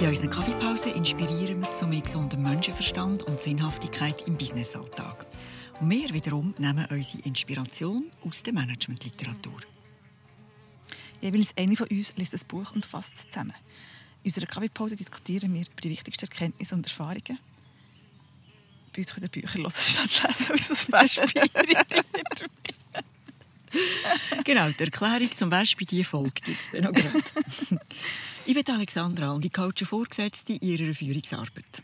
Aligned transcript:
In 0.00 0.06
unseren 0.06 0.30
Kaffeepausen 0.30 0.94
inspirieren 0.94 1.60
wir 1.60 1.74
zu 1.74 1.84
mehr 1.84 2.00
gesundem 2.00 2.42
Menschenverstand 2.44 3.24
und 3.24 3.40
Sinnhaftigkeit 3.40 4.28
im 4.28 4.38
Businessalltag. 4.38 5.26
Und 5.80 5.90
wir 5.90 6.14
wiederum 6.14 6.54
nehmen 6.56 6.86
unsere 6.86 7.18
Inspiration 7.24 8.04
aus 8.24 8.44
der 8.44 8.52
Managementliteratur. 8.52 9.60
Jeweils 11.20 11.48
eine 11.56 11.74
von 11.74 11.88
uns 11.88 12.16
liest 12.16 12.32
ein 12.32 12.40
Buch 12.46 12.70
und 12.76 12.86
fasst 12.86 13.10
es 13.16 13.26
zusammen. 13.26 13.54
In 14.22 14.28
unserer 14.30 14.46
Kaffeepause 14.46 14.94
diskutieren 14.94 15.52
wir 15.52 15.62
über 15.62 15.80
die 15.82 15.90
wichtigsten 15.90 16.26
Erkenntnisse 16.26 16.76
und 16.76 16.86
Erfahrungen. 16.86 17.40
Bei 18.92 18.98
uns 18.98 19.12
können 19.12 19.28
Bücher 19.28 19.52
hören, 19.58 19.72
statt 20.08 20.38
lesen, 20.38 20.52
aus 20.52 20.68
das 20.68 20.84
Beispiel 20.84 21.42
Genau, 24.44 24.70
die 24.70 24.84
Erklärung 24.84 25.36
zum 25.36 25.50
Beispiel 25.50 25.86
die 25.88 26.04
folgt 26.04 26.46
jetzt. 26.46 26.70
Ich 28.48 28.54
bin 28.54 28.74
Alexandra 28.74 29.32
und 29.32 29.44
ich 29.44 29.52
coache 29.52 29.84
Vorgesetzte 29.84 30.54
in 30.54 30.60
ihrer 30.66 30.94
Führungsarbeit. 30.94 31.82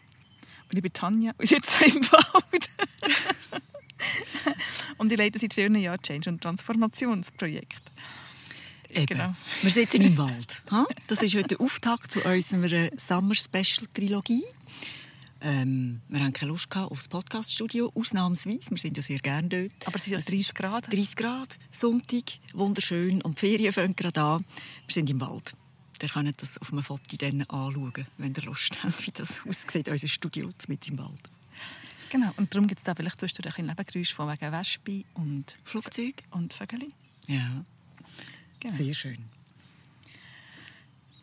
Und 0.70 0.74
ich 0.74 0.80
bin 0.82 0.95
Tanja 0.95 1.32
und 1.36 1.46
sitze 1.46 1.84
im 1.84 2.02
Wald. 2.10 2.70
und 4.96 5.12
ich 5.12 5.19
leite 5.19 5.38
seit 5.38 5.52
vielen 5.52 5.77
Jahren 5.77 6.00
Change- 6.00 6.30
und 6.30 6.41
Transformationsprojekt. 6.41 7.82
Eben. 8.88 9.05
Genau. 9.05 9.34
Wir 9.60 9.70
sitzen 9.70 10.00
im 10.00 10.16
Wald. 10.16 10.56
Das 11.06 11.20
ist 11.20 11.34
heute 11.34 11.48
der 11.48 11.60
Auftakt 11.60 12.12
zu 12.12 12.20
unserer 12.20 12.88
Summer 12.96 13.34
Special 13.34 13.86
Trilogie. 13.92 14.44
Ähm, 15.42 16.00
wir 16.08 16.20
haben 16.20 16.33
keine 16.33 16.50
Lust 16.50 16.74
auf 16.74 16.96
das 16.96 17.08
Podcaststudio, 17.08 17.92
ausnahmsweise. 17.94 18.70
Wir 18.70 18.78
sind 18.78 18.96
ja 18.96 19.02
sehr 19.02 19.19
gerne 19.19 19.48
dort. 19.48 19.86
Aber 19.86 19.96
es 19.96 20.05
sind 20.05 20.14
ja 20.14 20.19
30 20.19 20.55
Grad. 20.55 20.91
30 20.91 21.14
Grad, 21.14 21.58
Sonntag, 21.78 22.24
wunderschön. 22.55 23.20
Und 23.20 23.42
die 23.42 23.48
Ferien 23.48 23.70
fangen 23.70 23.94
gerade 23.94 24.22
an. 24.22 24.46
Wir 24.86 24.94
sind 24.94 25.10
im 25.10 25.20
Wald. 25.20 25.55
Ihr 26.03 26.09
könnt 26.09 26.43
das 26.43 26.59
auf 26.59 26.73
einem 26.73 26.83
Foto 26.83 27.16
dann 27.16 27.43
anschauen, 27.43 28.07
wenn 28.19 28.34
ihr 28.34 28.43
Lust 28.43 28.83
habt, 28.83 29.07
wie 29.07 29.12
das 29.12 29.28
aussieht, 29.47 29.89
unser 29.89 30.09
Studio 30.09 30.51
mit 30.69 30.89
im 30.89 30.98
Wald. 30.98 31.31
Genau, 32.11 32.33
und 32.36 32.55
darum 32.55 32.69
gibt 32.69 32.81
es 32.81 32.84
da 32.84 32.95
vielleicht 32.95 33.19
zwischendurch 33.19 33.59
ein 33.59 33.67
Nebengeräusch 33.67 34.14
von 34.14 34.31
wegen 34.31 34.53
Wespe 34.53 35.05
und 35.14 35.59
Flugzeug 35.64 36.23
und 36.31 36.53
Vögel. 36.53 36.92
Ja, 37.27 37.64
genau. 38.61 38.77
sehr 38.77 38.95
schön. 38.95 39.33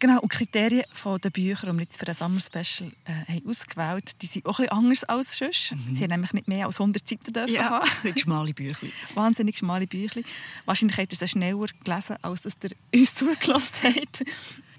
Genau, 0.01 0.19
und 0.19 0.33
die 0.33 0.37
Kriterien 0.37 0.83
der 1.23 1.29
Bücher, 1.29 1.67
die 1.67 1.73
wir 1.73 1.81
jetzt 1.83 1.99
für 1.99 2.07
ein 2.07 2.15
Summer 2.15 2.41
Special 2.41 2.91
äh, 3.05 3.33
haben 3.33 3.47
ausgewählt 3.47 4.19
die 4.19 4.25
sind 4.25 4.47
auch 4.47 4.57
bisschen 4.65 4.71
anders 4.71 5.03
als 5.03 5.37
sonst. 5.37 5.73
Mhm. 5.73 5.95
Sie 5.95 6.01
haben 6.01 6.09
nämlich 6.09 6.33
nicht 6.33 6.47
mehr 6.47 6.65
als 6.65 6.79
100 6.79 7.07
Seiten 7.07 7.31
dürfen 7.31 7.53
ja, 7.53 7.83
haben. 7.83 8.17
schmale 8.17 8.51
Bücher. 8.51 8.87
Wahnsinnig 9.13 9.59
schmale 9.59 9.85
Bücher. 9.85 10.21
Wahrscheinlich 10.65 10.97
habt 10.97 11.13
ihr 11.13 11.21
es 11.21 11.29
schneller 11.29 11.67
gelesen, 11.83 12.15
als 12.23 12.41
dass 12.41 12.57
ihr 12.63 12.71
uns 12.99 13.13
zugelassen 13.13 13.75
habt. 13.83 14.23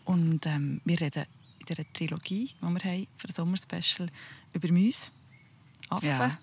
Und 0.07 0.45
ähm, 0.47 0.81
wir 0.85 1.01
reden 1.01 1.25
in 1.61 1.67
dieser 1.67 1.93
Trilogie, 1.93 2.57
die 2.61 2.67
wir 2.67 2.83
haben 2.83 3.07
für 3.17 3.29
ein 3.29 3.33
Summer 3.33 3.57
Special, 3.57 4.09
über 4.55 4.73
Mäuse, 4.73 5.13
Affen 5.89 6.09
ja. 6.09 6.37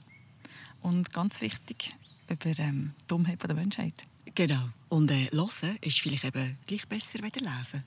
und 0.83 1.11
ganz 1.11 1.41
wichtig, 1.41 1.91
über 2.30 2.57
ähm, 2.57 2.94
die 3.02 3.07
Dummheit 3.09 3.44
der 3.44 3.55
Menschheit. 3.55 3.95
Genau. 4.35 4.69
Und 4.88 5.11
äh, 5.11 5.27
hören 5.33 5.77
ist 5.81 6.00
vielleicht 6.00 6.23
eben 6.23 6.57
gleich 6.66 6.88
besser 6.88 7.22
als 7.22 7.41
lesen 7.41 7.83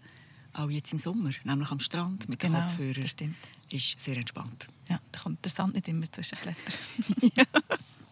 auch 0.54 0.70
jetzt 0.70 0.92
im 0.92 0.98
Sommer, 0.98 1.30
nämlich 1.44 1.70
am 1.70 1.80
Strand 1.80 2.28
mit 2.28 2.38
genau, 2.38 2.60
den 2.60 2.66
Kopfhörern, 2.66 3.08
stimmt. 3.08 3.36
ist 3.70 4.00
sehr 4.00 4.16
entspannt. 4.16 4.68
Ja, 4.88 5.00
da 5.10 5.20
kommt 5.20 5.44
der 5.44 5.50
Sand 5.50 5.74
nicht 5.74 5.88
immer 5.88 6.10
zwischen 6.10 6.38
Blättern. 6.38 7.32
ja. 7.36 7.44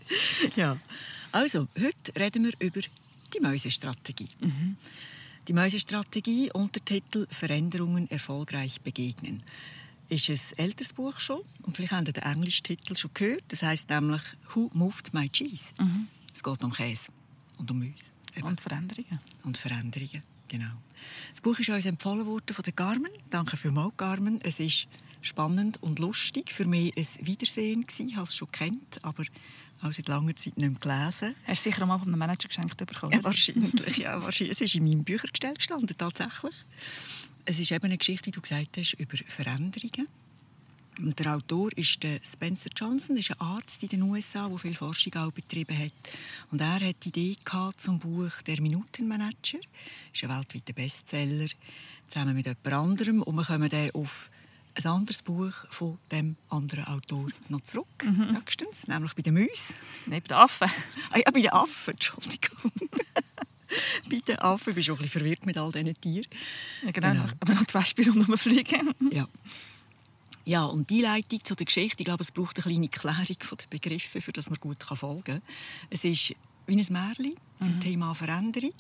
ja. 0.57 0.77
Also, 1.33 1.69
heute 1.79 2.19
reden 2.19 2.45
wir 2.45 2.53
über 2.59 2.81
die 3.33 3.41
Mäusestrategie. 3.41 4.29
Mhm. 4.41 4.77
Die 5.49 5.53
Mäusestrategie, 5.53 6.51
Untertitel 6.53 7.27
Veränderungen 7.31 8.11
erfolgreich 8.11 8.81
begegnen. 8.81 9.43
Ist 10.09 10.29
ein 10.29 10.41
älteres 10.57 10.93
Buch 10.93 11.21
schon 11.21 11.41
und 11.63 11.77
vielleicht 11.77 11.93
haben 11.93 12.07
Sie 12.07 12.13
den 12.13 12.25
englischen 12.25 12.65
Titel 12.65 12.97
schon 12.97 13.13
gehört. 13.15 13.45
Das 13.49 13.63
heißt 13.63 13.89
nämlich 13.89 14.23
«Who 14.55 14.71
moved 14.75 15.15
my 15.15 15.29
cheese?» 15.29 15.65
mhm. 15.79 16.09
Es 16.35 16.43
geht 16.43 16.65
um 16.65 16.73
Käse 16.73 17.13
und 17.59 17.71
um 17.71 17.79
Mäuse. 17.79 18.13
Und 18.43 18.61
Veränderungen. 18.61 19.19
Und 19.45 19.59
Veränderungen. 19.59 20.23
Genau. 20.51 20.73
Das 21.31 21.41
Buch 21.41 21.57
ist 21.61 21.69
uns 21.69 21.87
empfohlen 21.87 22.27
worden 22.27 22.53
von 22.53 22.63
der 22.65 22.73
Carmen. 22.73 23.11
Danke 23.31 23.57
vielmals, 23.57 23.97
Carmen. 23.97 24.41
Es 24.43 24.59
ist 24.59 24.89
spannend 25.21 25.81
und 25.81 26.01
lustig. 26.01 26.51
Für 26.51 26.65
mich 26.65 26.93
ein 26.97 27.07
Wiedersehen 27.25 27.87
gewesen. 27.87 28.09
Ich 28.09 28.17
habe 28.17 28.27
es 28.27 28.35
schon 28.35 28.51
kennt, 28.51 29.03
aber 29.05 29.23
auch 29.81 29.93
seit 29.93 30.09
langer 30.09 30.35
Zeit 30.35 30.57
nicht 30.57 30.59
mehr 30.59 30.71
gelesen. 30.71 31.37
Hast 31.47 31.65
du 31.65 31.71
sicher 31.71 31.87
mal 31.87 31.99
von 31.99 32.09
einem 32.09 32.19
Manager 32.19 32.49
geschenkt 32.49 32.77
bekommen? 32.77 33.13
Ja, 33.13 33.23
wahrscheinlich. 33.23 33.97
Ja, 33.99 34.21
wahrscheinlich. 34.23 34.57
Es 34.57 34.61
ist 34.61 34.75
in 34.75 34.85
meinem 34.85 35.05
Büchergestell 35.05 35.55
gestanden, 35.55 35.97
tatsächlich. 35.97 36.57
Es 37.45 37.61
ist 37.61 37.71
eben 37.71 37.85
eine 37.85 37.97
Geschichte, 37.97 38.27
wie 38.27 38.33
du 38.33 38.41
gesagt 38.41 38.77
hast, 38.77 38.95
über 38.95 39.17
Veränderungen. 39.29 40.09
Der 40.99 41.35
Autor 41.35 41.71
ist 41.77 42.03
der 42.03 42.21
Spencer 42.31 42.71
Johnson, 42.77 43.17
ist 43.17 43.31
ein 43.31 43.41
Arzt 43.41 43.83
in 43.83 43.89
den 43.89 44.03
USA, 44.03 44.49
der 44.49 44.59
viel 44.59 44.75
Forschung 44.75 45.15
auch 45.15 45.31
betrieben 45.31 45.79
hat. 45.79 45.93
Und 46.51 46.61
er 46.61 46.81
hat 46.81 47.05
die 47.05 47.09
Idee 47.09 47.37
gehabt 47.43 47.81
zum 47.81 47.99
Buch 47.99 48.31
«Der 48.47 48.61
Minutenmanager». 48.61 49.59
Das 49.59 50.13
ist 50.13 50.25
ein 50.25 50.31
weltweiter 50.31 50.73
Bestseller, 50.73 51.49
zusammen 52.09 52.35
mit 52.35 52.47
jemand 52.47 52.73
anderem. 52.73 53.23
Und 53.23 53.35
wir 53.35 53.45
kommen 53.45 53.69
dann 53.69 53.91
auf 53.93 54.31
ein 54.75 54.87
anderes 54.87 55.23
Buch 55.23 55.53
von 55.71 55.99
dem 56.11 56.37
anderen 56.49 56.85
Autor 56.85 57.29
noch 57.49 57.61
zurück, 57.63 58.05
mhm. 58.05 58.33
nächstens, 58.33 58.87
nämlich 58.87 59.15
bei 59.15 59.23
den 59.23 59.35
Mäusen. 59.35 59.75
Nein, 60.07 60.23
bei 60.23 60.29
den 60.29 60.37
Affen. 60.37 60.71
Ah, 61.11 61.19
ja, 61.19 61.31
bei 61.31 61.41
den 61.41 61.53
Affen, 61.53 61.93
Entschuldigung. 61.93 62.73
bei 64.11 64.19
den 64.27 64.39
Affen 64.39 64.75
bist 64.75 64.89
du 64.89 64.93
auch 64.93 64.99
ein 64.99 65.03
bisschen 65.03 65.21
verwirrt 65.21 65.47
mit 65.47 65.59
all 65.59 65.73
diesen 65.73 66.01
Tieren. 66.01 66.29
Ja, 66.85 66.91
genau. 66.91 67.11
genau. 67.13 67.25
Aber 67.41 67.55
noch 67.55 67.65
die 67.65 67.75
Wespe 67.75 68.07
rundherum 68.07 68.39
fliegen. 68.39 68.95
ja. 69.11 69.29
Ja, 70.51 70.65
und 70.65 70.91
die 70.91 71.01
Leitung 71.01 71.45
zu 71.45 71.55
der 71.55 71.65
Geschichte, 71.65 72.01
ich 72.01 72.07
glaube, 72.07 72.25
es 72.25 72.33
braucht 72.33 72.57
eine 72.57 72.89
kleine 72.89 72.89
Klärung 72.89 73.37
der 73.39 73.67
Begriffe, 73.71 74.21
für 74.21 74.33
das 74.33 74.51
man 74.51 74.59
gut 74.59 74.83
folgen 74.83 75.23
kann. 75.23 75.43
Es 75.91 76.03
ist 76.03 76.35
wie 76.67 76.77
ein 76.77 76.87
Märchen 76.93 77.37
zum 77.61 77.77
mhm. 77.77 77.81
Thema 77.81 78.15
Veränderung. 78.17 78.75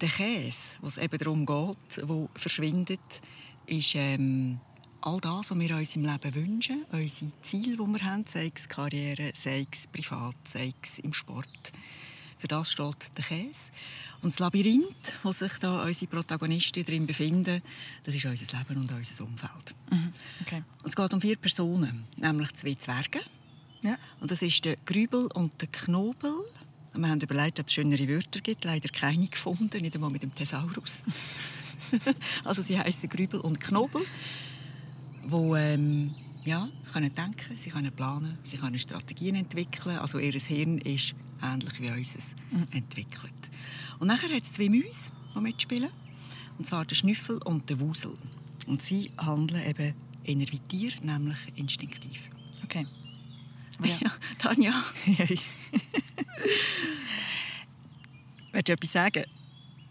Der 0.00 0.08
Käse, 0.08 0.58
was 0.80 0.98
eben 0.98 1.16
darum 1.16 1.46
geht, 1.46 2.08
wo 2.08 2.28
verschwindet, 2.34 3.22
ist 3.66 3.94
ähm, 3.94 4.58
all 5.02 5.20
das, 5.20 5.52
was 5.52 5.58
wir 5.60 5.76
uns 5.76 5.94
im 5.94 6.04
Leben 6.04 6.34
wünschen, 6.34 6.84
unsere 6.90 7.30
Ziele, 7.40 7.76
die 7.76 7.86
wir 7.86 8.04
haben, 8.04 8.26
sei 8.26 8.50
es 8.52 8.68
Karriere, 8.68 9.30
sei 9.40 9.68
es 9.70 9.86
privat, 9.86 10.34
sei 10.52 10.74
es 10.82 10.98
im 10.98 11.12
Sport. 11.12 11.70
Für 12.36 12.48
das 12.48 12.72
steht 12.72 13.16
der 13.16 13.24
Käse. 13.24 13.54
Und 14.22 14.34
das 14.34 14.38
Labyrinth, 14.38 15.14
wo 15.22 15.32
sich 15.32 15.52
da 15.58 15.82
unsere 15.82 16.06
Protagonisten 16.06 16.84
drin 16.84 17.06
befinden, 17.06 17.62
das 18.02 18.14
ist 18.14 18.24
unser 18.24 18.58
Leben 18.58 18.80
und 18.80 18.92
unser 18.92 19.24
Umfeld. 19.24 19.74
Mhm. 19.90 20.12
Okay. 20.42 20.62
Und 20.82 20.88
es 20.88 20.96
geht 20.96 21.14
um 21.14 21.20
vier 21.20 21.36
Personen, 21.36 22.04
nämlich 22.16 22.52
zwei 22.54 22.74
Zwerge. 22.74 23.20
Ja. 23.82 23.96
Und 24.20 24.30
das 24.30 24.42
ist 24.42 24.64
der 24.64 24.76
Grübel 24.84 25.26
und 25.34 25.60
der 25.60 25.68
Knobel. 25.68 26.34
Und 26.92 27.00
wir 27.00 27.08
haben 27.08 27.20
überlegt, 27.20 27.60
ob 27.60 27.68
es 27.68 27.72
schönere 27.72 28.08
Wörter 28.08 28.40
gibt. 28.40 28.64
Leider 28.64 28.88
keine 28.90 29.26
gefunden, 29.26 29.80
nicht 29.80 29.94
einmal 29.94 30.10
mit 30.10 30.22
dem 30.22 30.34
Thesaurus. 30.34 30.98
also 32.44 32.62
sie 32.62 32.78
heißen 32.78 33.08
Grübel 33.08 33.40
und 33.40 33.58
Knobel, 33.60 34.02
wo 35.24 35.56
ähm, 35.56 36.14
ja, 36.44 36.68
können 36.92 37.14
denken, 37.14 37.56
sie 37.56 37.70
können 37.70 37.92
planen, 37.92 38.38
sie 38.42 38.56
können 38.56 38.78
Strategien 38.78 39.34
entwickeln. 39.36 39.98
Also 39.98 40.18
ihr 40.18 40.32
Hirn 40.32 40.78
ist 40.78 41.14
ähnlich 41.42 41.80
wie 41.80 41.90
unseres 41.90 42.26
mhm. 42.50 42.66
entwickelt. 42.72 43.50
Und 43.98 44.08
nachher 44.08 44.34
hat 44.34 44.42
es 44.42 44.52
zwei 44.52 44.68
Mäuse, 44.68 45.10
die 45.34 45.40
mitspielen. 45.40 45.90
Und 46.58 46.66
zwar 46.66 46.84
der 46.84 46.94
Schnüffel 46.94 47.38
und 47.44 47.68
der 47.70 47.80
Wusel. 47.80 48.12
Und 48.66 48.82
sie 48.82 49.10
handeln 49.18 49.66
eben 49.66 49.94
eher 50.24 50.52
wie 50.52 50.58
Tier, 50.60 50.92
nämlich 51.02 51.38
instinktiv. 51.56 52.28
Okay. 52.64 52.86
Ja, 53.82 53.96
ja 54.02 54.10
Tanja. 54.36 54.74
Willst 58.52 58.68
du 58.68 58.72
etwas 58.72 58.92
sagen? 58.92 59.24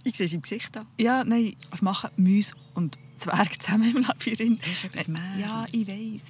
Ich 0.04 0.16
sehe 0.16 0.28
es 0.28 0.34
im 0.34 0.44
Gesicht 0.44 0.78
an. 0.78 0.86
Ja, 1.00 1.24
nein, 1.24 1.56
was 1.72 1.82
machen 1.82 2.12
Mäuse 2.16 2.54
und 2.76 3.00
Zwerge 3.20 3.58
zusammen 3.58 3.96
im 3.96 4.04
Labyrinth? 4.04 4.62
Das 4.62 4.72
ist 4.72 4.84
etwas 4.86 5.08
äh, 5.08 5.42
Ja, 5.42 5.66
ich 5.72 5.88
weiß. 5.88 6.22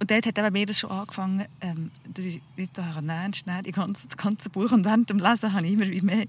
Und 0.00 0.10
dort 0.10 0.26
hat 0.26 0.38
eben 0.38 0.52
mir 0.52 0.66
das 0.66 0.80
schon 0.80 0.90
angefangen, 0.90 1.46
ähm, 1.60 1.90
dass 2.12 2.24
ich 2.24 2.42
nicht 2.56 2.74
so 2.74 2.82
ernst 2.82 3.46
nehmen, 3.46 3.62
das 3.62 3.72
ganze, 3.72 4.06
das 4.08 4.16
ganze 4.16 4.50
Buch. 4.50 4.72
Und 4.72 4.84
während 4.84 5.08
dem 5.10 5.18
Lesen 5.18 5.52
habe 5.52 5.66
ich 5.66 5.72
immer 5.74 5.86
mehr 5.86 6.26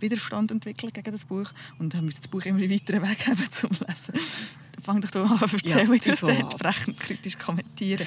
Widerstand 0.00 0.50
entwickelt 0.50 0.92
gegen 0.92 1.12
das 1.12 1.24
Buch 1.24 1.50
und 1.78 1.94
habe 1.94 2.06
das 2.06 2.28
Buch 2.28 2.44
immer 2.44 2.60
weiter 2.60 3.00
weggeben 3.00 3.48
zum 3.52 3.70
Lesen. 3.70 4.26
Fang 4.82 5.00
doch 5.00 5.30
an 5.30 5.38
zu 5.38 5.56
erzählen, 5.56 5.86
ja, 5.86 5.92
wie 5.92 5.98
du 5.98 6.10
es 6.10 6.22
entsprechend 6.22 7.00
kritisch 7.00 7.38
kommentieren. 7.38 8.06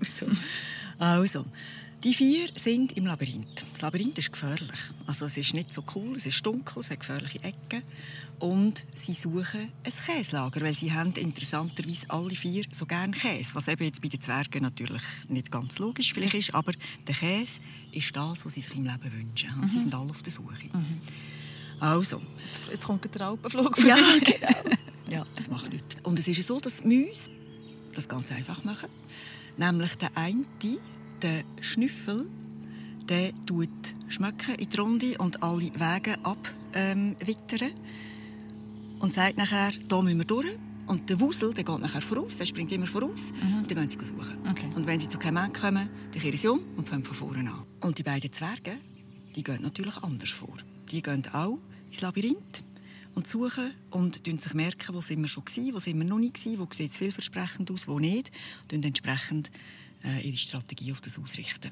also. 0.00 0.26
also. 0.98 1.44
Die 2.04 2.14
vier 2.14 2.48
sind 2.62 2.96
im 2.96 3.06
Labyrinth. 3.06 3.66
Das 3.72 3.82
Labyrinth 3.82 4.18
ist 4.18 4.32
gefährlich. 4.32 4.78
Also 5.08 5.26
es 5.26 5.36
ist 5.36 5.52
nicht 5.52 5.74
so 5.74 5.82
cool, 5.96 6.14
es 6.14 6.26
ist 6.26 6.46
dunkel, 6.46 6.78
es 6.78 6.90
hat 6.90 7.00
gefährliche 7.00 7.42
Ecken. 7.42 7.82
Und 8.38 8.84
sie 8.94 9.14
suchen 9.14 9.72
ein 9.82 9.92
Käslager, 10.06 10.60
weil 10.60 10.74
sie 10.74 10.92
haben 10.92 11.12
interessanterweise 11.14 12.08
alle 12.08 12.30
vier 12.30 12.64
so 12.76 12.86
gerne 12.86 13.12
Käse. 13.12 13.50
Was 13.54 13.66
eben 13.66 13.84
jetzt 13.84 14.00
bei 14.00 14.08
den 14.08 14.20
Zwergen 14.20 14.62
natürlich 14.62 15.02
nicht 15.28 15.50
ganz 15.50 15.78
logisch 15.78 16.12
vielleicht 16.12 16.34
ist, 16.34 16.54
aber 16.54 16.72
der 17.06 17.14
Käse 17.14 17.52
ist 17.90 18.14
das, 18.14 18.44
was 18.44 18.54
sie 18.54 18.60
sich 18.60 18.76
im 18.76 18.84
Leben 18.84 19.12
wünschen. 19.12 19.50
Mhm. 19.60 19.68
Sie 19.68 19.80
sind 19.80 19.94
alle 19.94 20.10
auf 20.10 20.22
der 20.22 20.32
Suche. 20.32 20.66
Mhm. 20.72 21.00
Also. 21.80 22.20
Jetzt 22.70 22.84
kommt 22.84 23.12
der 23.12 23.26
Alpenflug 23.26 23.78
Ja, 23.84 23.96
genau. 24.24 24.76
ja, 25.10 25.26
das 25.34 25.48
macht 25.48 25.72
nichts. 25.72 25.96
Und 26.02 26.18
es 26.18 26.28
ist 26.28 26.46
so, 26.46 26.60
dass 26.60 26.76
die 26.76 26.86
Mäuse 26.86 27.30
das 27.94 28.08
ganz 28.08 28.30
einfach 28.30 28.62
machen. 28.64 28.88
Nämlich 29.56 29.96
der 29.96 30.16
eine, 30.16 30.44
der 31.22 31.42
Schnüffel, 31.60 32.26
der 33.08 33.34
tut 33.46 33.68
schmecken 34.08 34.54
in 34.56 34.68
die 34.68 34.76
Runde 34.76 35.18
und 35.18 35.42
alle 35.42 35.72
Wege 35.74 36.16
abwittern. 36.22 36.54
Ähm, 36.74 37.16
und 39.00 39.12
sagt 39.12 39.36
nachher, 39.36 39.70
hier 39.70 40.02
müssen 40.02 40.18
wir 40.18 40.24
durch. 40.24 40.58
Und 40.86 41.10
der 41.10 41.20
Wusel 41.20 41.52
der 41.52 41.64
geht 41.64 41.78
nachher 41.80 42.00
voraus, 42.00 42.36
der 42.38 42.46
springt 42.46 42.72
immer 42.72 42.86
voraus. 42.86 43.32
Mhm. 43.32 43.58
Und 43.58 43.70
dann 43.70 43.86
gehen 43.86 43.88
sie 43.88 43.98
suchen. 43.98 44.38
Okay. 44.50 44.70
Und 44.74 44.86
wenn 44.86 44.98
sie 44.98 45.08
zu 45.08 45.18
keinem 45.18 45.34
Mann 45.34 45.52
kommen, 45.52 45.90
dann 46.12 46.22
kehren 46.22 46.36
sie 46.36 46.48
um 46.48 46.60
und 46.76 46.88
fangen 46.88 47.04
von 47.04 47.14
vorne 47.14 47.50
an. 47.50 47.64
Und 47.80 47.98
die 47.98 48.02
beiden 48.02 48.32
Zwerge, 48.32 48.78
die 49.36 49.42
gehen 49.42 49.62
natürlich 49.62 49.96
anders 49.98 50.30
vor. 50.30 50.56
Die 50.90 51.02
gehen 51.02 51.22
auch 51.32 51.58
ins 51.90 52.00
Labyrinth 52.00 52.64
und 53.14 53.26
suchen 53.26 53.72
und 53.90 54.24
sich 54.24 54.54
merken, 54.54 54.94
wo 54.94 55.02
sind 55.02 55.20
wir 55.20 55.28
schon 55.28 55.44
waren, 55.44 55.74
wo 55.74 55.78
sind 55.78 55.98
wir 55.98 56.06
noch 56.06 56.18
nicht 56.18 56.44
waren, 56.46 56.58
wo 56.58 56.68
sieht 56.70 56.90
es 56.90 56.96
vielversprechend 56.96 57.70
aus, 57.70 57.86
wo 57.86 57.98
nicht. 57.98 58.30
Und 58.72 58.84
entsprechend 58.84 59.50
äh, 60.04 60.26
ihre 60.26 60.38
Strategie 60.38 60.92
auf 60.92 61.02
das 61.02 61.18
ausrichten. 61.18 61.70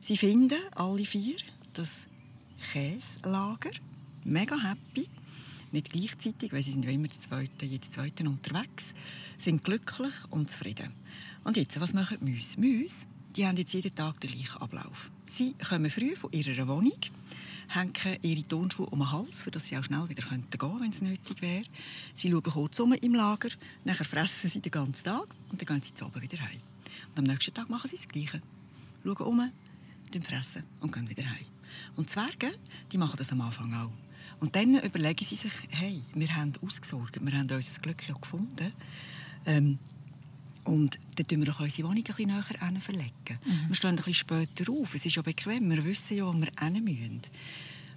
Sie 0.00 0.16
finden 0.16 0.58
alle 0.76 1.04
vier 1.04 1.36
das 1.72 1.90
Käselager. 2.72 3.70
Mega 4.24 4.56
happy 4.56 5.08
nicht 5.72 5.92
gleichzeitig, 5.92 6.52
weil 6.52 6.62
sie 6.62 6.72
sind 6.72 6.84
ja 6.84 6.90
immer 6.90 7.08
die 7.08 7.20
Zweiten, 7.20 7.70
jetzt 7.70 7.92
Zweiten 7.92 8.26
unterwegs, 8.26 8.86
sind 9.38 9.64
glücklich 9.64 10.14
und 10.30 10.50
zufrieden. 10.50 10.92
Und 11.44 11.56
jetzt, 11.56 11.78
was 11.80 11.92
machen 11.92 12.18
die 12.20 12.32
Mäuse? 12.32 12.60
Mäuse, 12.60 13.06
die 13.36 13.46
haben 13.46 13.56
jetzt 13.56 13.72
jeden 13.72 13.94
Tag 13.94 14.20
den 14.20 14.30
gleichen 14.30 14.60
Ablauf. 14.60 15.10
Sie 15.36 15.54
kommen 15.54 15.90
früh 15.90 16.16
von 16.16 16.32
ihrer 16.32 16.66
Wohnung, 16.66 16.98
hängen 17.68 18.18
ihre 18.22 18.48
Turnschuhe 18.48 18.86
um 18.86 18.98
den 18.98 19.12
Hals, 19.12 19.44
damit 19.44 19.62
sie 19.62 19.76
auch 19.76 19.84
schnell 19.84 20.08
wieder 20.08 20.22
gehen 20.22 20.44
könnten, 20.50 20.80
wenn 20.80 20.90
es 20.90 21.00
nötig 21.00 21.40
wäre. 21.42 21.64
Sie 22.14 22.30
schauen 22.30 22.42
kurz 22.42 22.80
um 22.80 22.92
im 22.94 23.14
Lager, 23.14 23.50
nachher 23.84 24.04
fressen 24.04 24.50
sie 24.50 24.60
den 24.60 24.72
ganzen 24.72 25.04
Tag 25.04 25.28
und 25.50 25.60
dann 25.60 25.66
gehen 25.66 25.80
sie 25.80 25.94
zu 25.94 26.06
Abend 26.06 26.22
wieder 26.22 26.40
heim. 26.40 26.60
Und 27.10 27.18
am 27.18 27.24
nächsten 27.24 27.54
Tag 27.54 27.68
machen 27.68 27.88
sie 27.88 27.96
das 27.96 28.08
Gleiche. 28.08 28.42
Schauen 29.04 29.16
um, 29.18 29.52
fressen 30.22 30.64
und 30.80 30.92
gehen 30.92 31.08
wieder 31.08 31.30
heim. 31.30 31.46
Und 31.96 32.10
Zwerge, 32.10 32.58
die 32.90 32.98
machen 32.98 33.16
das 33.16 33.30
am 33.30 33.40
Anfang 33.40 33.72
auch. 33.74 33.92
Und 34.40 34.54
dann 34.54 34.78
überlegen 34.80 35.24
sie 35.24 35.36
sich, 35.36 35.52
hey, 35.70 36.02
wir 36.14 36.34
haben 36.34 36.52
ausgesorgt, 36.64 37.18
wir 37.20 37.32
haben 37.32 37.50
unser 37.50 37.80
Glück 37.80 38.08
ja 38.08 38.14
gefunden. 38.14 38.72
Ähm, 39.46 39.78
und 40.64 40.98
dann 41.16 41.26
tun 41.26 41.38
wir 41.38 41.46
doch 41.46 41.60
unsere 41.60 41.88
Wohnung 41.88 41.98
ein 41.98 42.04
bisschen 42.04 42.28
näher 42.28 42.80
verlegen. 42.80 43.38
Mhm. 43.44 43.68
Wir 43.68 43.74
stehen 43.74 43.90
ein 43.90 43.96
bisschen 43.96 44.14
später 44.14 44.70
auf. 44.70 44.94
Es 44.94 45.06
ist 45.06 45.16
ja 45.16 45.22
bequem. 45.22 45.70
Wir 45.70 45.84
wissen 45.84 46.16
ja, 46.16 46.26
wo 46.26 46.34
wir 46.34 46.48
hin 46.60 46.84
müssen. 46.84 47.22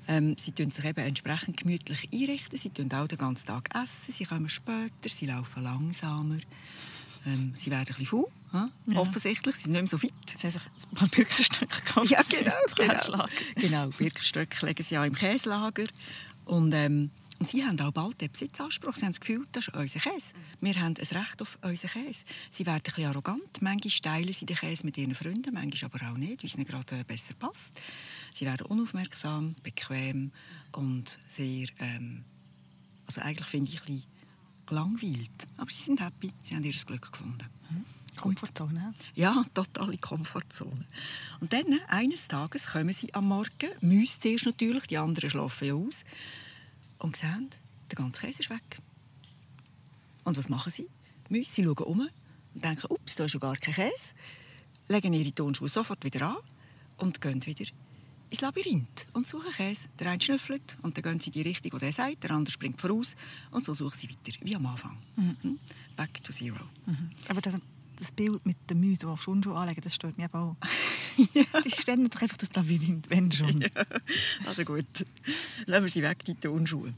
Ähm, 0.08 0.36
sie 0.42 0.52
tun 0.52 0.72
sich 0.72 0.86
eben 0.86 1.06
entsprechend 1.06 1.58
gemütlich 1.58 2.08
einrichten. 2.14 2.58
Sie 2.58 2.70
tun 2.70 2.92
auch 2.94 3.08
den 3.08 3.18
ganzen 3.18 3.46
Tag 3.46 3.70
essen. 3.76 4.14
Sie 4.14 4.24
kommen 4.24 4.50
später. 4.50 5.10
Sie 5.10 5.26
laufen 5.26 5.64
langsamer. 5.64 6.38
Ähm, 7.26 7.54
sie 7.60 7.70
werden 7.70 7.82
ein 7.82 7.86
bisschen 7.86 8.06
faul. 8.06 8.32
Ja? 8.54 8.70
Offensichtlich. 8.96 9.56
Sie 9.56 9.64
sind 9.64 9.72
nicht 9.72 9.82
mehr 9.82 9.88
so 9.88 9.98
fit. 9.98 10.14
Sie 10.26 10.48
haben 10.48 10.52
sich 10.52 10.62
ein 10.92 10.96
paar 10.96 11.08
Birkenstöcke 11.08 11.82
gekauft. 11.84 12.10
Ja, 12.10 12.22
genau. 12.24 12.52
Genau. 12.76 13.26
genau. 13.56 13.88
Birkenstöcke 13.88 14.66
legen 14.66 14.84
sie 14.84 14.96
ja 14.96 15.06
im 15.06 15.14
Käslager. 15.14 15.86
Und, 16.46 16.74
ähm, 16.74 17.12
und 17.40 17.50
sie 17.50 17.64
haben 17.64 17.80
auch 17.80 17.92
bald 17.92 18.20
den 18.20 18.32
Besitzanspruch. 18.32 18.94
Sie 18.96 19.04
haben 19.04 19.14
das 19.14 19.20
Gefühl, 19.20 19.46
das 19.52 19.68
ist 19.68 19.74
unser 19.76 20.00
Käse. 20.00 20.34
Wir 20.60 20.76
haben 20.76 20.96
ein 20.98 21.18
Recht 21.18 21.42
auf 21.42 21.58
unseren 21.62 21.90
Käse. 21.90 22.20
Sie 22.50 22.66
werden 22.66 22.78
ein 22.78 22.84
bisschen 22.84 23.06
arrogant. 23.06 23.62
Manchmal 23.62 24.14
teilen 24.14 24.34
sie 24.34 24.46
den 24.46 24.58
Käse 24.58 24.86
mit 24.86 24.98
ihren 24.98 25.16
Freunden, 25.16 25.54
manchmal 25.54 25.92
aber 25.94 26.12
auch 26.12 26.18
nicht, 26.18 26.44
weil 26.44 26.50
es 26.50 26.56
ihnen 26.56 26.66
gerade 26.66 27.04
besser 27.06 27.34
passt. 27.40 27.82
Sie 28.34 28.46
werden 28.46 28.66
unaufmerksam, 28.68 29.56
bequem 29.64 30.32
und 30.74 31.20
sehr... 31.28 31.68
Ähm, 31.80 32.26
also 33.08 33.22
eigentlich 33.22 33.48
finde 33.48 33.70
ich 33.70 33.80
ein 33.82 33.86
bisschen 33.86 34.04
gelangweilt. 34.68 35.48
Aber 35.58 35.70
sie 35.70 35.82
sind 35.82 36.00
happy. 36.00 36.32
Sie 36.44 36.56
haben 36.56 36.64
ihr 36.64 36.72
Glück 36.72 37.12
gefunden. 37.12 37.46
Komfortzone. 38.22 38.94
Ja, 39.16 39.44
totale 39.54 39.98
Komfortzone. 39.98 40.86
Und 41.40 41.52
dann, 41.52 41.80
eines 41.88 42.28
Tages, 42.28 42.68
kommen 42.68 42.94
sie 42.94 43.14
am 43.14 43.28
Morgen, 43.28 43.72
Mäuse 43.82 44.20
zuerst 44.20 44.46
natürlich, 44.46 44.88
die 44.88 44.98
anderen 44.98 45.30
schlafen 45.30 45.68
ja 45.68 45.74
aus, 45.74 46.04
und 47.00 47.18
sehen, 47.18 47.50
der 47.90 47.96
ganze 47.96 48.22
Käse 48.22 48.40
ist 48.40 48.50
weg. 48.50 48.78
Und 50.24 50.38
was 50.38 50.50
machen 50.50 50.72
sie? 50.72 50.88
Mäuse, 51.30 51.52
sie 51.52 51.64
schauen 51.64 51.78
um 51.78 52.00
und 52.54 52.64
denken, 52.64 52.88
ups, 52.90 53.16
da 53.16 53.26
ist 53.26 53.34
ja 53.34 53.40
gar 53.40 53.58
kein 53.58 53.74
Käse, 53.74 54.14
legen 54.88 55.14
ihre 55.14 55.34
Tonschuhe 55.34 55.70
sofort 55.70 56.04
wieder 56.04 56.30
an 56.30 56.38
und 56.98 57.22
gehen 57.22 57.44
wieder 57.46 57.66
ins 58.30 58.42
Labyrinth 58.42 59.08
und 59.14 59.28
suchen 59.28 59.52
Käse. 59.52 59.88
Der 60.00 60.12
eine 60.12 60.22
schnüffelt 60.22 60.78
und 60.84 60.96
dann 60.96 61.04
gehen 61.04 61.20
sie 61.20 61.30
in 61.30 61.34
die 61.34 61.42
Richtung, 61.42 61.78
die 61.80 61.86
er 61.86 61.92
sagt, 61.92 62.24
der 62.24 62.32
andere 62.32 62.52
springt 62.52 62.80
voraus 62.80 63.16
und 63.50 63.66
so 63.66 63.74
suchen 63.74 63.98
sie 63.98 64.10
weiter, 64.10 64.38
wie 64.42 64.56
am 64.56 64.66
Anfang. 64.66 64.98
Mhm. 65.16 65.38
Hm? 65.42 65.60
Back 65.96 66.24
to 66.24 66.32
zero. 66.32 66.66
Mhm. 66.86 67.10
Aber 67.28 67.42
das 67.42 67.56
das 68.02 68.12
Bild 68.12 68.46
mit 68.46 68.58
den 68.70 68.80
Mäusen, 68.80 69.00
die 69.00 69.06
auf 69.06 69.22
Schonschuhe 69.22 69.56
anlegen, 69.56 69.82
das 69.82 69.96
stört 69.96 70.18
mich 70.18 70.26
eben 70.26 70.34
auch. 70.34 70.56
ja. 71.34 71.62
Die 71.64 71.72
stellen 71.72 72.10
doch 72.10 72.22
einfach 72.22 72.38
das 72.38 72.54
Labyrinth, 72.54 73.10
wenn 73.10 73.32
schon. 73.32 73.62
Ja. 73.62 73.70
Also 74.46 74.64
gut, 74.64 74.86
lassen 75.66 75.84
wir 75.84 75.92
sie 75.92 76.02
weg, 76.02 76.26
die 76.26 76.36
Tonschuhe. 76.36 76.94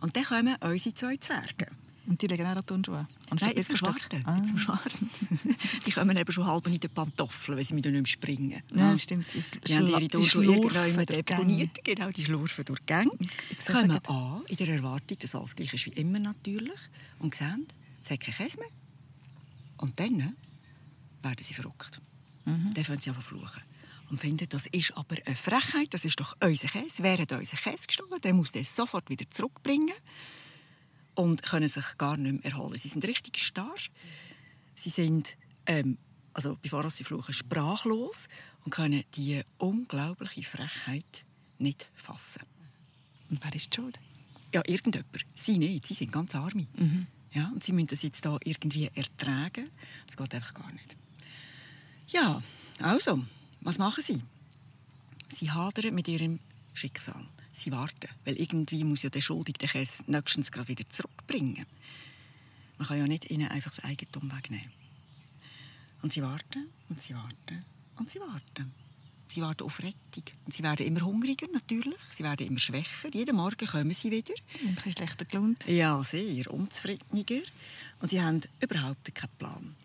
Und 0.00 0.16
dann 0.16 0.24
kommen 0.24 0.56
unsere 0.60 0.94
zwei 0.94 1.16
Zwerge. 1.16 1.68
Und 2.06 2.22
die 2.22 2.26
legen 2.28 2.46
auch 2.46 2.54
die 2.54 2.62
Turnschuhe? 2.62 3.08
Nein, 3.40 3.52
jetzt 3.56 3.66
zum 3.66 3.76
Schwarten. 3.76 4.22
Ah. 4.24 4.40
Zum 4.44 4.58
Schwarten. 4.58 5.10
die 5.86 5.90
kommen 5.90 6.16
eben 6.16 6.32
schon 6.32 6.46
halb 6.46 6.66
in 6.68 6.78
den 6.78 6.90
Pantoffeln, 6.90 7.58
weil 7.58 7.64
sie 7.64 7.74
mit 7.74 7.84
nicht 7.84 8.08
springen. 8.08 8.62
Ja, 8.72 8.92
ja. 8.92 8.98
stimmt. 8.98 9.26
Die, 9.34 9.60
die 9.60 9.76
haben 9.76 9.88
ihre 9.88 10.08
Turnschuhe 10.08 10.44
irgendwann 10.44 11.06
deponiert. 11.06 11.84
Genau, 11.84 12.10
die 12.10 12.24
schlurfen 12.24 12.64
durch 12.64 12.78
die 12.80 12.86
Gänge. 12.86 13.10
Kommen 13.66 13.90
an, 13.90 14.42
in 14.46 14.56
der 14.56 14.68
Erwartung, 14.68 15.18
dass 15.18 15.34
alles 15.34 15.56
gleich 15.56 15.74
ist 15.74 15.86
wie 15.86 15.90
immer 15.90 16.20
natürlich. 16.20 16.78
Und 17.18 17.34
sehen, 17.34 17.66
es 18.04 18.10
hat 18.10 18.20
keinen 18.20 18.36
Käse 18.36 18.58
mehr. 18.58 18.68
Und 19.78 19.98
dann 20.00 20.36
werden 21.22 21.44
sie 21.44 21.54
verrückt. 21.54 22.00
Mhm. 22.44 22.72
Dann 22.74 22.84
fangen 22.84 23.00
sie 23.00 23.10
an 23.10 23.20
fluchen. 23.20 23.62
Und 24.08 24.20
finden, 24.20 24.48
das 24.48 24.66
ist 24.66 24.96
aber 24.96 25.16
eine 25.24 25.34
Frechheit, 25.34 25.92
das 25.92 26.04
ist 26.04 26.20
doch 26.20 26.36
unser 26.40 26.68
Käse. 26.68 27.02
Wer 27.02 27.18
hat 27.18 27.32
unseren 27.32 27.58
Käse 27.58 27.86
gestohlen? 27.86 28.20
Der 28.22 28.34
muss 28.34 28.52
den 28.52 28.64
sofort 28.64 29.10
wieder 29.10 29.28
zurückbringen. 29.30 29.94
Und 31.14 31.42
können 31.42 31.66
sich 31.66 31.84
gar 31.98 32.16
nicht 32.16 32.44
mehr 32.44 32.52
erholen. 32.52 32.78
Sie 32.78 32.88
sind 32.88 33.04
richtig 33.06 33.38
starr. 33.38 33.74
Sie 34.76 34.90
sind, 34.90 35.36
ähm, 35.66 35.98
also 36.34 36.56
bevor 36.60 36.88
sie 36.90 37.04
fluchen, 37.04 37.32
sprachlos 37.32 38.28
und 38.64 38.70
können 38.70 39.02
diese 39.14 39.44
unglaubliche 39.58 40.42
Frechheit 40.42 41.24
nicht 41.58 41.90
fassen. 41.94 42.42
Und 43.30 43.42
wer 43.42 43.54
ist 43.54 43.72
die 43.72 43.76
Schuld? 43.76 43.98
Ja, 44.54 44.62
irgendjemand. 44.66 45.26
Sie 45.34 45.58
nicht. 45.58 45.86
Sie 45.86 45.94
sind 45.94 46.12
ganz 46.12 46.34
arme. 46.34 46.66
Mhm. 46.76 47.06
Ja, 47.32 47.50
und 47.52 47.62
sie 47.62 47.72
müssen 47.72 47.88
das 47.88 48.02
jetzt 48.02 48.24
da 48.24 48.38
irgendwie 48.44 48.90
ertragen. 48.94 49.70
Das 50.06 50.16
geht 50.16 50.34
einfach 50.34 50.54
gar 50.54 50.72
nicht. 50.72 50.96
Ja, 52.08 52.42
also, 52.80 53.24
was 53.60 53.78
machen 53.78 54.02
sie? 54.04 54.22
Sie 55.34 55.50
hadern 55.50 55.94
mit 55.94 56.08
ihrem 56.08 56.38
Schicksal. 56.72 57.26
Sie 57.52 57.72
warten, 57.72 58.08
weil 58.24 58.36
irgendwie 58.36 58.84
muss 58.84 59.02
ja 59.02 59.10
der 59.10 59.20
Schuldige 59.20 59.66
den 59.66 59.86
nächstens 60.06 60.52
gerade 60.52 60.68
wieder 60.68 60.86
zurückbringen. 60.88 61.66
Man 62.78 62.88
kann 62.88 62.98
ja 62.98 63.06
nicht 63.06 63.30
ihnen 63.30 63.48
einfach 63.48 63.74
das 63.74 63.84
Eigentum 63.84 64.30
wegnehmen. 64.30 64.72
Und 66.02 66.12
sie 66.12 66.22
warten 66.22 66.68
und 66.88 67.02
sie 67.02 67.14
warten 67.14 67.64
und 67.96 68.10
sie 68.10 68.20
warten. 68.20 68.72
Sie 69.28 69.42
warten 69.42 69.64
auf 69.64 69.78
Rettung. 69.80 70.24
Und 70.44 70.54
sie 70.54 70.62
werden 70.62 70.86
immer 70.86 71.00
hungriger, 71.00 71.46
natürlich. 71.52 71.98
Sie 72.16 72.22
werden 72.22 72.46
immer 72.46 72.58
schwächer. 72.58 73.08
Jeden 73.12 73.36
Morgen 73.36 73.66
kommen 73.66 73.92
sie 73.92 74.10
wieder. 74.10 74.34
Ein 74.64 74.74
bisschen 74.76 74.92
schlechter 74.92 75.24
gelohnt. 75.24 75.66
Ja, 75.66 76.02
sehr. 76.04 76.50
Unzufriedeniger. 76.52 77.42
Und 78.00 78.10
sie 78.10 78.22
haben 78.22 78.40
überhaupt 78.60 79.14
keinen 79.14 79.36
Plan. 79.38 79.76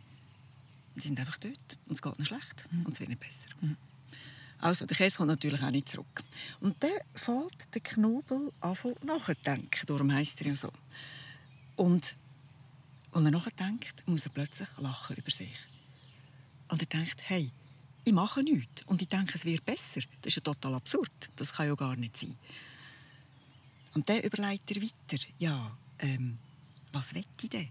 Sie 0.95 1.01
sind 1.01 1.19
einfach 1.19 1.37
dort. 1.37 1.77
Und 1.87 1.95
es 1.95 2.01
geht 2.01 2.17
ihnen 2.17 2.25
schlecht. 2.25 2.67
Mhm. 2.71 2.85
Und 2.85 2.93
es 2.93 2.99
wird 2.99 3.09
nicht 3.09 3.19
besser. 3.19 3.55
Mhm. 3.61 3.77
Also, 4.59 4.85
der 4.85 4.95
Käse 4.95 5.17
kommt 5.17 5.29
natürlich 5.29 5.61
auch 5.63 5.71
nicht 5.71 5.89
zurück. 5.89 6.23
Und 6.59 6.81
dann 6.83 6.91
fällt 7.15 7.73
der 7.73 7.81
Knobel 7.81 8.51
an 8.61 8.77
nachdenken. 9.03 9.85
Darum 9.87 10.13
heisst 10.13 10.39
er 10.41 10.47
ja 10.47 10.55
so. 10.55 10.71
Und 11.75 12.15
als 13.11 13.25
er 13.25 13.31
nachdenkt, 13.31 14.07
muss 14.07 14.25
er 14.25 14.31
plötzlich 14.31 14.69
lachen 14.77 15.15
über 15.15 15.31
sich. 15.31 15.57
Und 16.67 16.81
er 16.81 16.85
denkt, 16.85 17.23
hey, 17.27 17.51
ich 18.03 18.13
mache 18.13 18.43
nichts 18.43 18.83
und 18.87 19.01
ich 19.01 19.09
denke, 19.09 19.33
es 19.35 19.45
wird 19.45 19.65
besser. 19.65 20.01
Das 20.21 20.27
ist 20.31 20.35
ja 20.35 20.41
total 20.41 20.75
absurd. 20.75 21.29
Das 21.35 21.53
kann 21.53 21.67
ja 21.67 21.75
gar 21.75 21.95
nicht 21.95 22.17
sein. 22.17 22.35
Und 23.93 24.09
dann 24.09 24.21
überlegt 24.21 24.71
er 24.71 24.81
weiter, 24.81 25.23
ja, 25.37 25.77
ähm, 25.99 26.37
was 26.91 27.13
will 27.13 27.23
ich 27.41 27.49
denn? 27.49 27.69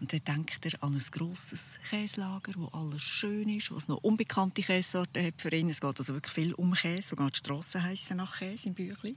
Und 0.00 0.12
dann 0.12 0.22
denkt 0.22 0.64
er 0.64 0.82
an 0.82 0.94
ein 0.94 1.04
grosses 1.10 1.60
Käslager, 1.90 2.52
wo 2.56 2.66
alles 2.66 3.02
schön 3.02 3.48
ist, 3.48 3.72
wo 3.72 3.76
es 3.76 3.88
noch 3.88 3.98
unbekannte 3.98 4.62
Käsesorten 4.62 5.26
hat 5.26 5.40
für 5.40 5.52
ihn. 5.52 5.68
Es 5.68 5.80
geht 5.80 5.98
also 5.98 6.14
wirklich 6.14 6.32
viel 6.32 6.54
um 6.54 6.72
Käse, 6.72 7.08
sogar 7.08 7.30
die 7.30 7.38
Strassen 7.38 7.82
heissen 7.82 8.18
nach 8.18 8.38
Käse 8.38 8.68
im 8.68 8.74
Büchlein. 8.74 9.16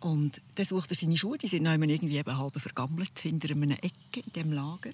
Und 0.00 0.40
dann 0.54 0.64
sucht 0.64 0.90
er 0.90 0.96
seine 0.96 1.16
Schuhe, 1.16 1.36
die 1.36 1.48
sind 1.48 1.64
noch 1.64 1.72
irgendwie 1.72 2.16
eben 2.16 2.38
halb 2.38 2.58
vergammelt 2.58 3.18
hinter 3.18 3.52
einer 3.52 3.82
Ecke 3.84 4.20
in 4.24 4.32
diesem 4.32 4.52
Lager. 4.52 4.92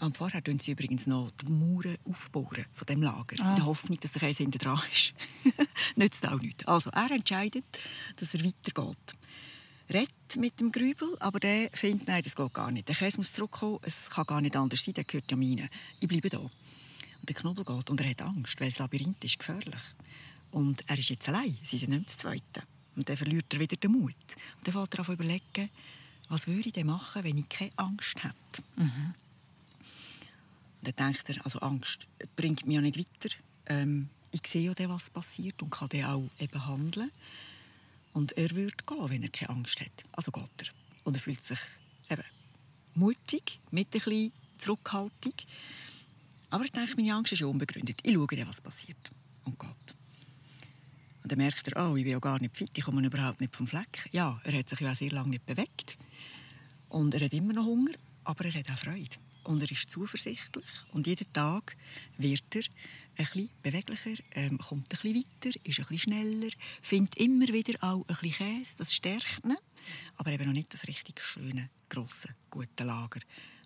Und 0.00 0.16
vorher 0.16 0.42
tun 0.42 0.58
sie 0.58 0.72
übrigens 0.72 1.06
noch 1.06 1.30
die 1.30 1.52
Mauern 1.52 1.98
aufbauen 2.04 2.64
von 2.72 2.86
dem 2.86 3.02
Lager, 3.02 3.36
ah. 3.40 3.50
in 3.50 3.56
der 3.56 3.66
Hoffnung, 3.66 4.00
dass 4.00 4.12
der 4.12 4.20
Käse 4.20 4.42
hinter 4.42 4.58
dran 4.58 4.80
ist. 4.90 5.12
Nützt 5.96 6.26
auch 6.26 6.40
nichts. 6.40 6.66
Also 6.66 6.90
er 6.90 7.10
entscheidet, 7.10 7.64
dass 8.16 8.32
er 8.32 8.44
weitergeht. 8.44 9.16
redet 9.92 10.36
mit 10.38 10.58
dem 10.58 10.72
Grübel, 10.72 11.14
aber 11.20 11.38
der 11.38 11.68
findet, 11.74 12.08
nein, 12.08 12.22
das 12.22 12.34
geht 12.34 12.54
gar 12.54 12.70
nicht. 12.70 12.88
Der 12.88 12.96
Käse 12.96 13.18
muss 13.18 13.32
zurückkommen, 13.32 13.78
es 13.82 14.08
kann 14.08 14.24
gar 14.24 14.40
nicht 14.40 14.56
anders 14.56 14.82
sein, 14.82 14.94
der 14.94 15.04
gehört 15.04 15.30
ja 15.30 15.36
mir. 15.36 15.68
Ich 16.00 16.08
bleibe 16.08 16.30
da. 16.30 16.38
Und 16.38 17.28
der 17.28 17.36
Knubbel 17.36 17.64
geht 17.64 17.90
und 17.90 18.00
er 18.00 18.10
hat 18.10 18.22
Angst, 18.22 18.58
weil 18.58 18.70
das 18.70 18.78
Labyrinth 18.78 19.22
ist 19.24 19.38
gefährlich. 19.38 19.82
Und 20.50 20.82
er 20.88 20.98
ist 20.98 21.10
jetzt 21.10 21.28
allein, 21.28 21.58
sie 21.62 21.78
sind 21.78 21.90
nicht 21.90 22.08
das 22.08 22.16
Zweite. 22.16 22.62
Und 22.96 23.08
dann 23.08 23.16
verliert 23.16 23.52
er 23.52 23.60
wieder 23.60 23.76
den 23.76 23.92
Mut. 23.92 24.14
Und 24.56 24.66
dann 24.66 24.72
fällt 24.72 24.94
er 24.94 25.00
auf 25.00 25.08
überlegen, 25.10 25.70
was 26.28 26.46
würde 26.46 26.68
ich 26.68 26.72
denn 26.72 26.86
machen, 26.86 27.22
wenn 27.22 27.36
ich 27.36 27.48
keine 27.48 27.72
Angst 27.76 28.22
hätte. 28.24 28.62
Mhm. 28.76 29.14
Und 30.80 30.98
dann 30.98 31.12
denkt 31.12 31.28
er, 31.28 31.44
also 31.44 31.58
Angst 31.60 32.06
bringt 32.36 32.66
mich 32.66 32.74
ja 32.74 32.80
nicht 32.80 32.98
weiter. 32.98 33.34
Ähm, 33.66 34.08
ich 34.32 34.46
sehe 34.46 34.72
ja 34.78 34.88
was 34.88 35.10
passiert 35.10 35.60
und 35.62 35.70
kann 35.70 35.88
dann 35.88 36.04
auch 36.04 36.30
eben 36.38 36.66
handeln. 36.66 37.10
Und 38.12 38.32
er 38.32 38.50
würde 38.52 38.74
gehen, 38.86 39.08
wenn 39.08 39.22
er 39.22 39.28
keine 39.28 39.50
Angst 39.50 39.80
hat. 39.80 40.04
Also 40.12 40.32
geht 40.32 40.50
er. 40.62 40.68
Und 41.04 41.16
er 41.16 41.20
fühlt 41.20 41.42
sich 41.44 41.58
eben 42.08 42.24
mutig, 42.94 43.60
mit 43.70 43.88
ein 43.88 43.90
bisschen 43.90 44.32
Zurückhaltung. 44.58 45.34
Aber 46.50 46.64
ich 46.64 46.72
denke, 46.72 46.96
meine 46.96 47.14
Angst 47.14 47.32
ist 47.32 47.42
unbegründet. 47.42 48.00
Ich 48.02 48.14
schaue 48.14 48.46
was 48.46 48.60
passiert. 48.60 49.10
Und 49.44 49.58
geht. 49.58 49.94
Und 51.22 51.30
dann 51.30 51.38
merkt 51.38 51.68
er, 51.68 51.90
oh, 51.90 51.96
ich 51.96 52.04
bin 52.04 52.12
ja 52.12 52.18
gar 52.18 52.40
nicht 52.40 52.56
fit, 52.56 52.70
ich 52.76 52.84
komme 52.84 53.04
überhaupt 53.04 53.40
nicht 53.40 53.54
vom 53.54 53.66
Fleck. 53.66 54.08
Ja, 54.10 54.40
er 54.44 54.58
hat 54.58 54.68
sich 54.68 54.80
ja 54.80 54.94
sehr 54.94 55.10
lange 55.10 55.30
nicht 55.30 55.46
bewegt. 55.46 55.98
Und 56.88 57.14
er 57.14 57.20
hat 57.20 57.32
immer 57.32 57.52
noch 57.52 57.66
Hunger, 57.66 57.92
aber 58.30 58.44
er 58.44 58.54
hat 58.54 58.70
auch 58.70 58.78
Freude. 58.78 59.16
Und 59.42 59.62
er 59.62 59.70
ist 59.70 59.90
zuversichtlich. 59.90 60.66
Und 60.92 61.06
jeden 61.06 61.32
Tag 61.32 61.76
wird 62.18 62.44
er 62.54 62.62
ein 63.16 63.24
bisschen 63.24 63.50
beweglicher, 63.62 64.22
ähm, 64.32 64.58
kommt 64.58 64.86
ein 64.86 64.88
bisschen 64.88 65.16
weiter, 65.16 65.58
ist 65.64 65.78
ein 65.80 65.86
bisschen 65.86 65.98
schneller, 65.98 66.50
findet 66.80 67.16
immer 67.16 67.48
wieder 67.48 67.82
auch 67.82 68.06
ein 68.06 68.16
bisschen 68.20 68.32
Käse, 68.32 68.70
das 68.78 68.94
stärkt 68.94 69.44
ihn. 69.44 69.56
Aber 70.16 70.30
eben 70.30 70.46
noch 70.46 70.52
nicht 70.52 70.72
das 70.72 70.86
richtig 70.86 71.20
schöne, 71.20 71.70
grosse, 71.88 72.28
gute 72.50 72.84
Lager, 72.84 73.20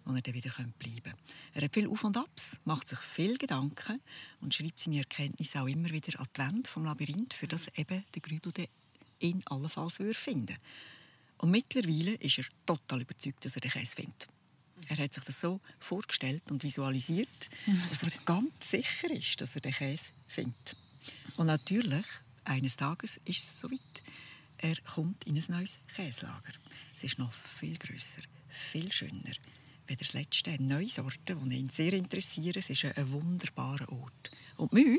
wo 0.05 0.15
er 0.15 0.23
dann 0.23 0.35
wieder 0.35 0.51
bleiben 0.51 0.79
könnte. 0.79 1.17
Er 1.53 1.63
hat 1.63 1.75
viel 1.75 1.89
Auf 1.89 2.05
und 2.05 2.17
Abs, 2.17 2.57
macht 2.65 2.89
sich 2.89 2.99
viel 3.01 3.37
Gedanken 3.37 4.01
und 4.41 4.55
schreibt 4.55 4.79
seine 4.79 4.99
Erkenntnisse 4.99 5.61
auch 5.61 5.67
immer 5.67 5.91
wieder 5.91 6.19
an 6.19 6.27
die 6.35 6.41
Wand 6.41 6.69
vom 6.69 6.85
Labyrinth, 6.85 7.35
für 7.35 7.49
das 7.49 7.69
eben 7.77 8.05
der 8.15 8.23
Grübel 8.23 8.53
ihn 9.21 9.43
allenfalls 9.47 9.95
finden 9.95 10.49
würde. 10.49 10.61
Und 11.39 11.51
mittlerweile 11.51 12.15
ist 12.15 12.39
er 12.39 12.45
total 12.65 13.03
überzeugt, 13.03 13.45
dass 13.45 13.55
er 13.55 13.61
den 13.61 13.71
Käse 13.71 13.95
findet. 13.95 14.29
Er 14.89 14.97
hat 14.99 15.15
sich 15.15 15.25
das 15.25 15.41
so 15.41 15.61
vorgestellt 15.79 16.51
und 16.51 16.63
visualisiert, 16.63 17.51
dass 17.67 18.03
er 18.03 18.21
ganz 18.25 18.71
sicher 18.71 19.11
ist, 19.11 19.41
dass 19.41 19.55
er 19.55 19.61
den 19.61 19.73
Käse 19.73 20.03
findet. 20.27 20.77
Und 21.37 21.47
natürlich, 21.47 22.07
eines 22.45 22.77
Tages 22.77 23.19
ist 23.25 23.45
es 23.45 23.61
soweit. 23.61 24.03
Er 24.59 24.77
kommt 24.83 25.27
in 25.27 25.37
ein 25.37 25.45
neues 25.49 25.79
Käslager. 25.95 26.53
Es 26.95 27.05
ist 27.05 27.19
noch 27.19 27.33
viel 27.33 27.77
größer, 27.77 28.23
viel 28.49 28.91
schöner. 28.93 29.33
Wie 29.87 29.97
das 29.97 30.15
letzte, 30.15 30.51
eine 30.51 30.65
neue 30.65 30.89
Sorte, 30.89 31.37
die 31.37 31.57
ihn 31.57 31.69
sehr 31.69 31.93
interessiert. 31.93 32.57
Es 32.57 32.71
ist 32.71 32.85
ein 32.85 33.11
wunderbarer 33.11 33.91
Ort. 33.93 34.31
Und 34.57 34.73
wir 34.73 34.99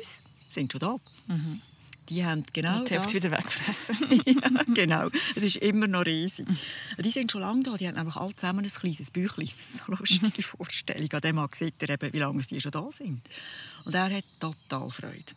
sind 0.51 0.71
schon 0.71 0.81
da. 0.81 0.97
Mhm 1.27 1.61
die 2.09 2.23
haben 2.23 2.43
genau 2.53 2.83
die 2.83 2.93
Hälfte 2.93 3.15
wieder 3.15 3.31
weggefressen. 3.31 4.21
ja, 4.25 4.63
genau. 4.73 5.09
Es 5.35 5.43
ist 5.43 5.57
immer 5.57 5.87
noch 5.87 6.05
riesig. 6.05 6.47
Die 6.99 7.09
sind 7.09 7.31
schon 7.31 7.41
lange 7.41 7.63
da. 7.63 7.75
Die 7.77 7.87
haben 7.87 7.97
einfach 7.97 8.17
alle 8.17 8.35
zusammen 8.35 8.65
ein 8.65 8.71
kleines 8.71 9.09
Büchlein. 9.11 9.49
So 9.77 9.85
eine 9.87 9.97
lustige 9.97 10.43
Vorstellung. 10.43 11.11
An 11.11 11.21
dem 11.21 11.47
sieht 11.55 11.81
er 11.81 11.89
eben, 11.89 12.13
wie 12.13 12.19
lange 12.19 12.43
sie 12.43 12.61
schon 12.61 12.71
da 12.71 12.87
sind. 12.95 13.21
Und 13.85 13.95
er 13.95 14.15
hat 14.15 14.25
total 14.39 14.89
Freude. 14.89 15.33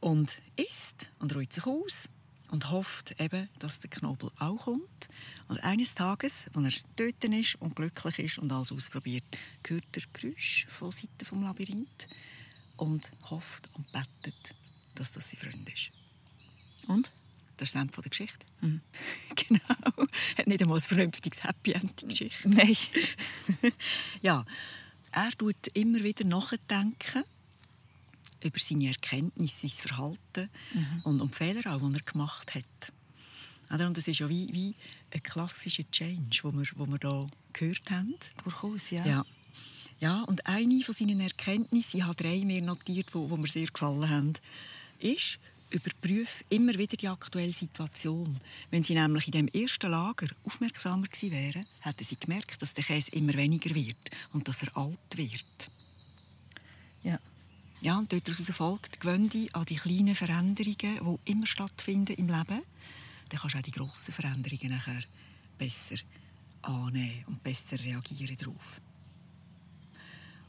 Und 0.00 0.36
isst 0.56 1.06
und 1.18 1.34
ruht 1.34 1.52
sich 1.52 1.64
aus 1.64 2.08
und 2.50 2.70
hofft 2.70 3.20
eben, 3.20 3.48
dass 3.58 3.80
der 3.80 3.90
Knobel 3.90 4.30
auch 4.38 4.64
kommt. 4.64 5.08
Und 5.48 5.62
eines 5.64 5.94
Tages, 5.94 6.46
als 6.54 6.76
er 6.76 6.82
dort 6.96 7.24
ist 7.24 7.56
und 7.56 7.76
glücklich 7.76 8.18
ist 8.18 8.38
und 8.38 8.52
alles 8.52 8.72
ausprobiert, 8.72 9.24
hört 9.66 9.84
er 9.92 10.02
Geräusch 10.12 10.66
von 10.68 10.90
Seiten 10.90 11.24
vom 11.24 11.42
Labyrinth 11.42 12.08
und 12.76 13.10
hofft 13.30 13.68
und 13.74 13.90
betet 13.92 14.54
dass 14.96 15.12
das 15.12 15.30
sein 15.30 15.38
Freund 15.40 15.68
ist. 15.68 15.90
Und? 16.88 17.10
Das 17.56 17.68
ist 17.68 17.74
das 17.74 17.82
Ende 17.82 17.94
der 17.94 18.10
Geschichte. 18.10 18.46
Mhm. 18.60 18.80
genau. 19.34 20.08
Hat 20.36 20.46
nicht 20.46 20.62
einmal 20.62 20.78
ein 20.78 20.82
vernünftiges 20.82 21.42
Happy 21.42 21.72
End, 21.72 22.02
die 22.02 22.08
Geschichte. 22.08 22.48
Nein. 22.48 22.76
ja, 24.22 24.44
er 25.12 25.30
tut 25.32 25.68
immer 25.74 26.02
wieder 26.02 26.24
nachdenken 26.24 27.24
über 28.42 28.58
seine 28.58 28.88
Erkenntnisse, 28.88 29.68
sein 29.68 29.88
Verhalten 29.88 30.50
mhm. 30.74 31.00
und 31.04 31.20
um 31.20 31.30
die 31.30 31.36
Fehler 31.36 31.74
auch, 31.74 31.80
die 31.80 31.94
er 31.94 32.12
gemacht 32.12 32.54
hat. 32.54 32.92
Und 33.68 33.96
das 33.96 34.06
ist 34.06 34.20
ja 34.20 34.28
wie, 34.28 34.52
wie 34.52 34.74
ein 35.12 35.22
klassischer 35.22 35.90
Change, 35.90 36.40
den 36.42 36.58
wir, 36.58 36.98
hier 37.00 37.30
gehört 37.52 37.90
haben. 37.90 38.14
Durchaus, 38.44 38.90
ja. 38.90 39.04
ja. 39.04 39.26
Ja, 39.98 40.22
und 40.22 40.46
eine 40.46 40.82
von 40.82 40.94
seinen 40.94 41.20
Erkenntnissen, 41.20 41.98
ich 41.98 42.04
habe 42.04 42.14
drei 42.14 42.44
mehr 42.44 42.60
notiert, 42.60 43.08
die, 43.14 43.26
die 43.26 43.36
mir 43.36 43.48
sehr 43.48 43.66
gefallen 43.66 44.08
haben, 44.08 44.32
ist, 44.98 45.38
überprüfe 45.70 46.44
immer 46.48 46.74
wieder 46.74 46.96
die 46.96 47.08
aktuelle 47.08 47.52
Situation. 47.52 48.38
Wenn 48.70 48.82
Sie 48.82 48.94
nämlich 48.94 49.26
in 49.26 49.32
dem 49.32 49.48
ersten 49.48 49.90
Lager 49.90 50.26
aufmerksamer 50.44 51.06
gewesen 51.06 51.32
wären, 51.32 51.66
hätten 51.80 52.04
Sie 52.04 52.16
gemerkt, 52.16 52.60
dass 52.60 52.74
der 52.74 52.84
Käse 52.84 53.10
immer 53.12 53.34
weniger 53.34 53.74
wird 53.74 54.10
und 54.32 54.46
dass 54.46 54.62
er 54.62 54.76
alt 54.76 55.16
wird. 55.16 55.70
Ja. 57.02 57.18
Ja, 57.82 57.98
und 57.98 58.12
daraus 58.12 58.50
folgt, 58.52 59.00
gewöhne 59.00 59.28
dich 59.28 59.54
an 59.54 59.64
die 59.64 59.76
kleinen 59.76 60.14
Veränderungen, 60.14 61.18
die 61.24 61.30
immer 61.30 61.46
stattfinden 61.46 62.14
im 62.14 62.26
Leben. 62.26 62.62
Dann 63.28 63.40
kannst 63.40 63.54
du 63.54 63.58
auch 63.58 63.62
die 63.62 63.70
grossen 63.70 64.12
Veränderungen 64.12 64.70
nachher 64.70 65.02
besser 65.58 65.96
annehmen 66.62 67.24
und 67.26 67.42
besser 67.42 67.78
reagieren 67.78 68.36
darauf. 68.36 68.80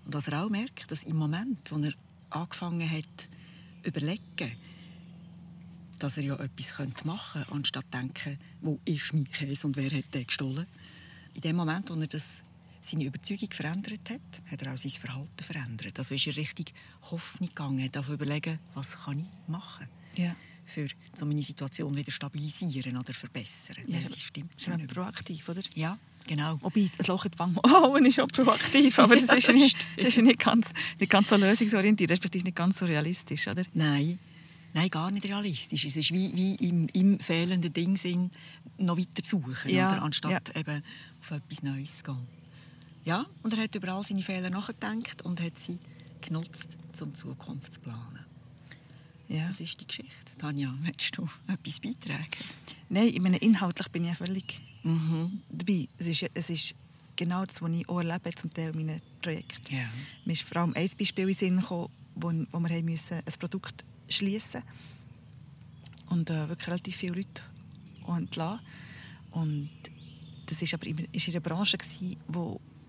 Und 0.05 0.15
dass 0.15 0.27
er 0.27 0.43
auch 0.43 0.49
merkt, 0.49 0.89
dass 0.89 1.03
im 1.03 1.17
Moment, 1.17 1.69
wo 1.69 1.77
er 1.79 1.93
angefangen 2.29 2.89
hat, 2.89 3.29
überlegen, 3.83 4.55
dass 5.99 6.17
er 6.17 6.23
ja 6.23 6.35
etwas 6.35 7.03
machen 7.03 7.41
könnte, 7.43 7.51
anstatt 7.53 7.85
zu 7.85 7.91
denken, 7.91 8.39
wo 8.61 8.79
ist 8.85 9.13
mein 9.13 9.25
Käse 9.25 9.67
und 9.67 9.75
wer 9.75 9.91
hat 9.91 10.13
den 10.13 10.25
gestohlen. 10.25 10.67
In 11.33 11.41
dem 11.41 11.55
Moment, 11.55 11.89
wo 11.89 11.95
er 11.95 12.07
das, 12.07 12.23
seine 12.89 13.05
Überzeugung 13.05 13.51
verändert 13.51 14.09
hat, 14.09 14.41
hat 14.51 14.61
er 14.61 14.73
auch 14.73 14.77
sein 14.77 14.91
Verhalten 14.91 15.43
verändert. 15.43 15.97
Also 15.99 16.15
ist 16.15 16.27
er 16.27 16.37
richtig 16.37 16.73
Hoffnung 17.11 17.49
gegangen, 17.49 17.83
hat 17.83 17.97
auf 17.97 18.09
überlegen, 18.09 18.59
was 18.73 18.91
kann 18.91 19.19
ich 19.19 19.49
machen 19.49 19.87
ja. 20.15 20.35
für 20.65 20.87
so 21.13 21.25
meine 21.25 21.41
Situation 21.41 21.95
wieder 21.95 22.11
stabilisieren 22.11 22.97
oder 22.97 23.13
verbessern. 23.13 23.77
Ja, 23.87 23.99
das 23.99 24.17
stimmt. 24.19 24.55
Ist 24.57 24.67
man 24.67 24.85
proaktiv, 24.87 25.47
oder? 25.49 25.61
Ja, 25.75 25.97
genau. 26.25 26.57
Wobei, 26.61 26.89
das 26.97 27.07
Loch 27.07 27.25
in 27.25 27.31
die 27.31 27.39
Wange 27.39 27.59
oh, 27.63 27.95
ist 27.97 28.19
auch 28.19 28.27
proaktiv, 28.27 28.99
aber 28.99 29.15
das, 29.15 29.35
ist 29.35 29.53
nicht, 29.53 29.87
das 29.97 30.07
ist 30.07 30.21
nicht 30.21 30.39
ganz, 30.39 30.67
nicht 30.99 31.09
ganz 31.09 31.27
so 31.29 31.35
lösungsorientiert, 31.35 32.11
respektive 32.11 32.45
nicht 32.45 32.57
ganz 32.57 32.77
so 32.79 32.85
realistisch, 32.85 33.47
oder? 33.47 33.63
Nein. 33.73 34.19
Nein, 34.73 34.89
gar 34.89 35.09
nicht 35.09 35.25
realistisch. 35.25 35.85
Es 35.85 35.95
ist 35.95 36.11
wie, 36.11 36.35
wie 36.35 36.55
im, 36.67 36.87
im 36.93 37.19
fehlenden 37.19 37.73
Ding 37.73 38.29
noch 38.77 38.97
weiter 38.97 39.23
suchen, 39.23 39.71
ja, 39.71 39.97
anstatt 39.99 40.51
ja. 40.53 40.59
eben 40.59 40.83
auf 41.19 41.31
etwas 41.31 41.63
Neues 41.63 41.97
zu 41.97 42.03
gehen. 42.03 42.36
Ja, 43.07 43.25
und 43.41 43.53
er 43.53 43.63
hat 43.63 43.73
über 43.73 43.93
all 43.93 44.03
seine 44.03 44.21
Fehler 44.21 44.49
nachgedacht 44.49 45.21
und 45.21 45.39
hat 45.39 45.57
sie 45.57 45.79
genutzt, 46.19 46.67
um 46.99 47.15
Zukunft 47.15 47.73
zu 47.73 47.79
planen. 47.79 48.25
Ja. 49.29 49.47
Das 49.47 49.61
ist 49.61 49.79
die 49.79 49.87
Geschichte. 49.87 50.37
Tanja, 50.37 50.73
möchtest 50.83 51.17
du 51.17 51.29
etwas 51.47 51.79
beitragen? 51.79 52.27
Nein, 52.89 53.07
ich 53.07 53.21
meine, 53.21 53.37
inhaltlich 53.37 53.87
bin 53.93 54.03
ich 54.03 54.17
völlig 54.17 54.59
mhm. 54.83 55.41
dabei. 55.49 55.87
Es 55.97 56.07
ist, 56.07 56.29
es 56.33 56.49
ist 56.49 56.75
genau 57.15 57.45
das, 57.45 57.61
was 57.61 57.71
ich 57.71 57.87
auch 57.87 57.99
erlebe, 57.99 58.35
zum 58.35 58.49
Teil 58.49 58.73
meiner 58.73 58.99
Projekte. 59.21 59.73
Ja. 59.73 59.89
Mir 60.25 60.33
ist 60.33 60.41
vor 60.43 60.57
allem 60.57 60.73
ein 60.75 60.89
Beispiel 60.99 61.23
in 61.23 61.27
den 61.29 61.35
Sinn 61.37 61.61
gekommen, 61.61 61.89
wo, 62.15 62.27
wo 62.27 62.59
wir 62.59 62.75
haben 62.75 62.85
müssen 62.85 63.19
ein 63.25 63.33
Produkt 63.39 63.85
schließen 64.09 64.63
und 66.07 66.29
äh, 66.29 66.49
wirklich 66.49 66.67
relativ 66.67 66.97
viele 66.97 67.15
Leute 67.15 67.41
entlassen. 68.05 68.65
Und 69.31 69.69
das 70.45 70.61
war 70.61 70.73
aber 70.73 70.87
in, 70.87 71.07
ist 71.13 71.25
in 71.29 71.35
einer 71.35 71.39
Branche, 71.39 71.77
die 72.01 72.17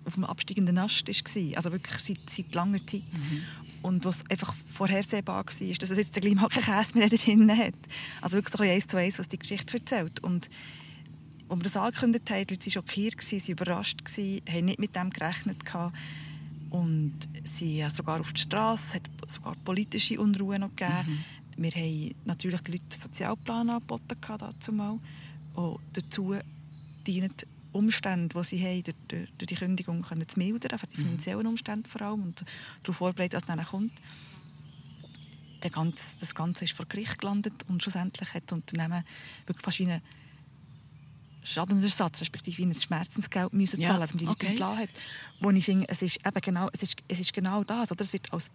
auf 0.09 0.17
einem 0.17 0.25
absteigenden 0.25 0.79
Ast 0.79 1.09
war. 1.09 1.57
Also 1.57 1.73
wirklich 1.73 1.99
seit, 1.99 2.19
seit 2.31 2.55
langer 2.55 2.85
Zeit. 2.87 3.03
Mhm. 3.13 3.43
Und 3.81 4.05
was 4.05 4.19
einfach 4.29 4.55
vorhersehbar 4.75 5.37
war, 5.37 5.45
dass 5.45 5.61
es 5.91 5.99
jetzt 5.99 6.15
gleich 6.15 6.35
mal 6.35 6.49
keinen 6.49 6.65
Käse 6.65 6.99
mehr 6.99 7.09
drin 7.09 7.57
hat. 7.57 7.75
Also 8.21 8.37
wirklich 8.37 8.57
so 8.57 8.63
eins 8.63 8.87
zu 8.87 8.97
eins, 8.97 9.19
was 9.19 9.29
die 9.29 9.39
Geschichte 9.39 9.79
erzählt. 9.79 10.21
Und 10.21 10.51
als 11.49 11.59
wir 11.59 11.65
das 11.65 11.77
angekündigt 11.77 12.31
haben, 12.31 12.47
die 12.47 12.55
Leute 12.55 12.65
waren 12.65 12.73
schockiert, 12.73 13.21
sie 13.21 13.41
waren 13.41 13.51
überrascht, 13.51 14.01
haben 14.19 14.65
nicht 14.65 14.79
mit 14.81 14.97
dem 14.97 15.11
gerechnet. 15.11 15.59
Und 16.71 17.15
sie 17.57 17.85
haben 17.85 17.95
sogar 17.95 18.21
auf 18.21 18.33
die 18.33 18.41
Straße, 18.41 18.83
hat 18.95 19.03
sogar 19.27 19.55
politische 19.65 20.21
Unruhe 20.21 20.59
noch 20.59 20.75
gegeben. 20.75 21.25
Mhm. 21.57 21.63
Wir 21.63 21.71
haben 21.71 22.15
natürlich 22.25 22.61
die 22.63 22.73
Leute 22.73 22.99
Sozialplan 23.03 23.71
angeboten 23.71 24.17
dazu 24.39 24.73
mal. 24.73 24.99
Und 25.55 25.81
dazu 25.93 26.35
dienen 27.07 27.33
Umstände, 27.73 28.37
die 28.39 28.45
sie 28.45 28.65
haben, 28.65 28.95
durch, 29.09 29.29
durch 29.37 29.47
die 29.47 29.55
Kündigung 29.55 30.03
können 30.03 30.29
zu 30.29 30.39
mildern, 30.39 30.73
also 30.73 30.87
die 30.87 31.01
mhm. 31.01 31.05
finanziellen 31.05 31.47
Umstände 31.47 31.89
vor 31.89 32.03
allem, 32.03 32.23
und 32.23 32.45
darauf 32.83 32.97
vorbereitet, 32.97 33.41
was 33.41 33.47
dann 33.47 33.65
kommt. 33.65 33.93
Ganze, 35.73 36.03
das 36.21 36.35
Ganze 36.35 36.65
ist 36.65 36.73
vor 36.73 36.87
Gericht 36.87 37.19
gelandet 37.19 37.53
und 37.69 37.83
schlussendlich 37.83 38.33
hat 38.33 38.45
das 38.47 38.57
Unternehmen 38.57 39.05
wirklich 39.47 39.65
fast 39.65 39.79
wie 39.81 39.87
eine 39.87 40.03
Schadensersatz, 41.43 42.21
respektive 42.21 42.63
ein 42.63 42.75
Schmerzensgeld 42.75 43.53
müssen 43.53 43.81
Ja, 43.81 43.89
zahlen, 43.89 44.01
dass 44.01 44.11
man 44.11 44.19
die 44.19 44.25
Leute 44.27 44.47
okay. 44.47 44.53
entlassen 44.53 44.79
hat. 44.79 44.91
Wo 45.41 45.51
ich 45.51 45.65
finde, 45.65 45.89
es 45.89 46.03
ist 46.03 46.25
eben 46.27 46.41
genau, 46.41 46.69
es 46.73 46.83
ist, 46.83 46.97
es 47.09 47.21
ist 47.21 47.33
genau 47.33 47.65
das, 47.65 47.91
oder? 47.91 48.03
Es 48.03 48.13
wird 48.13 48.33
als 48.33 48.51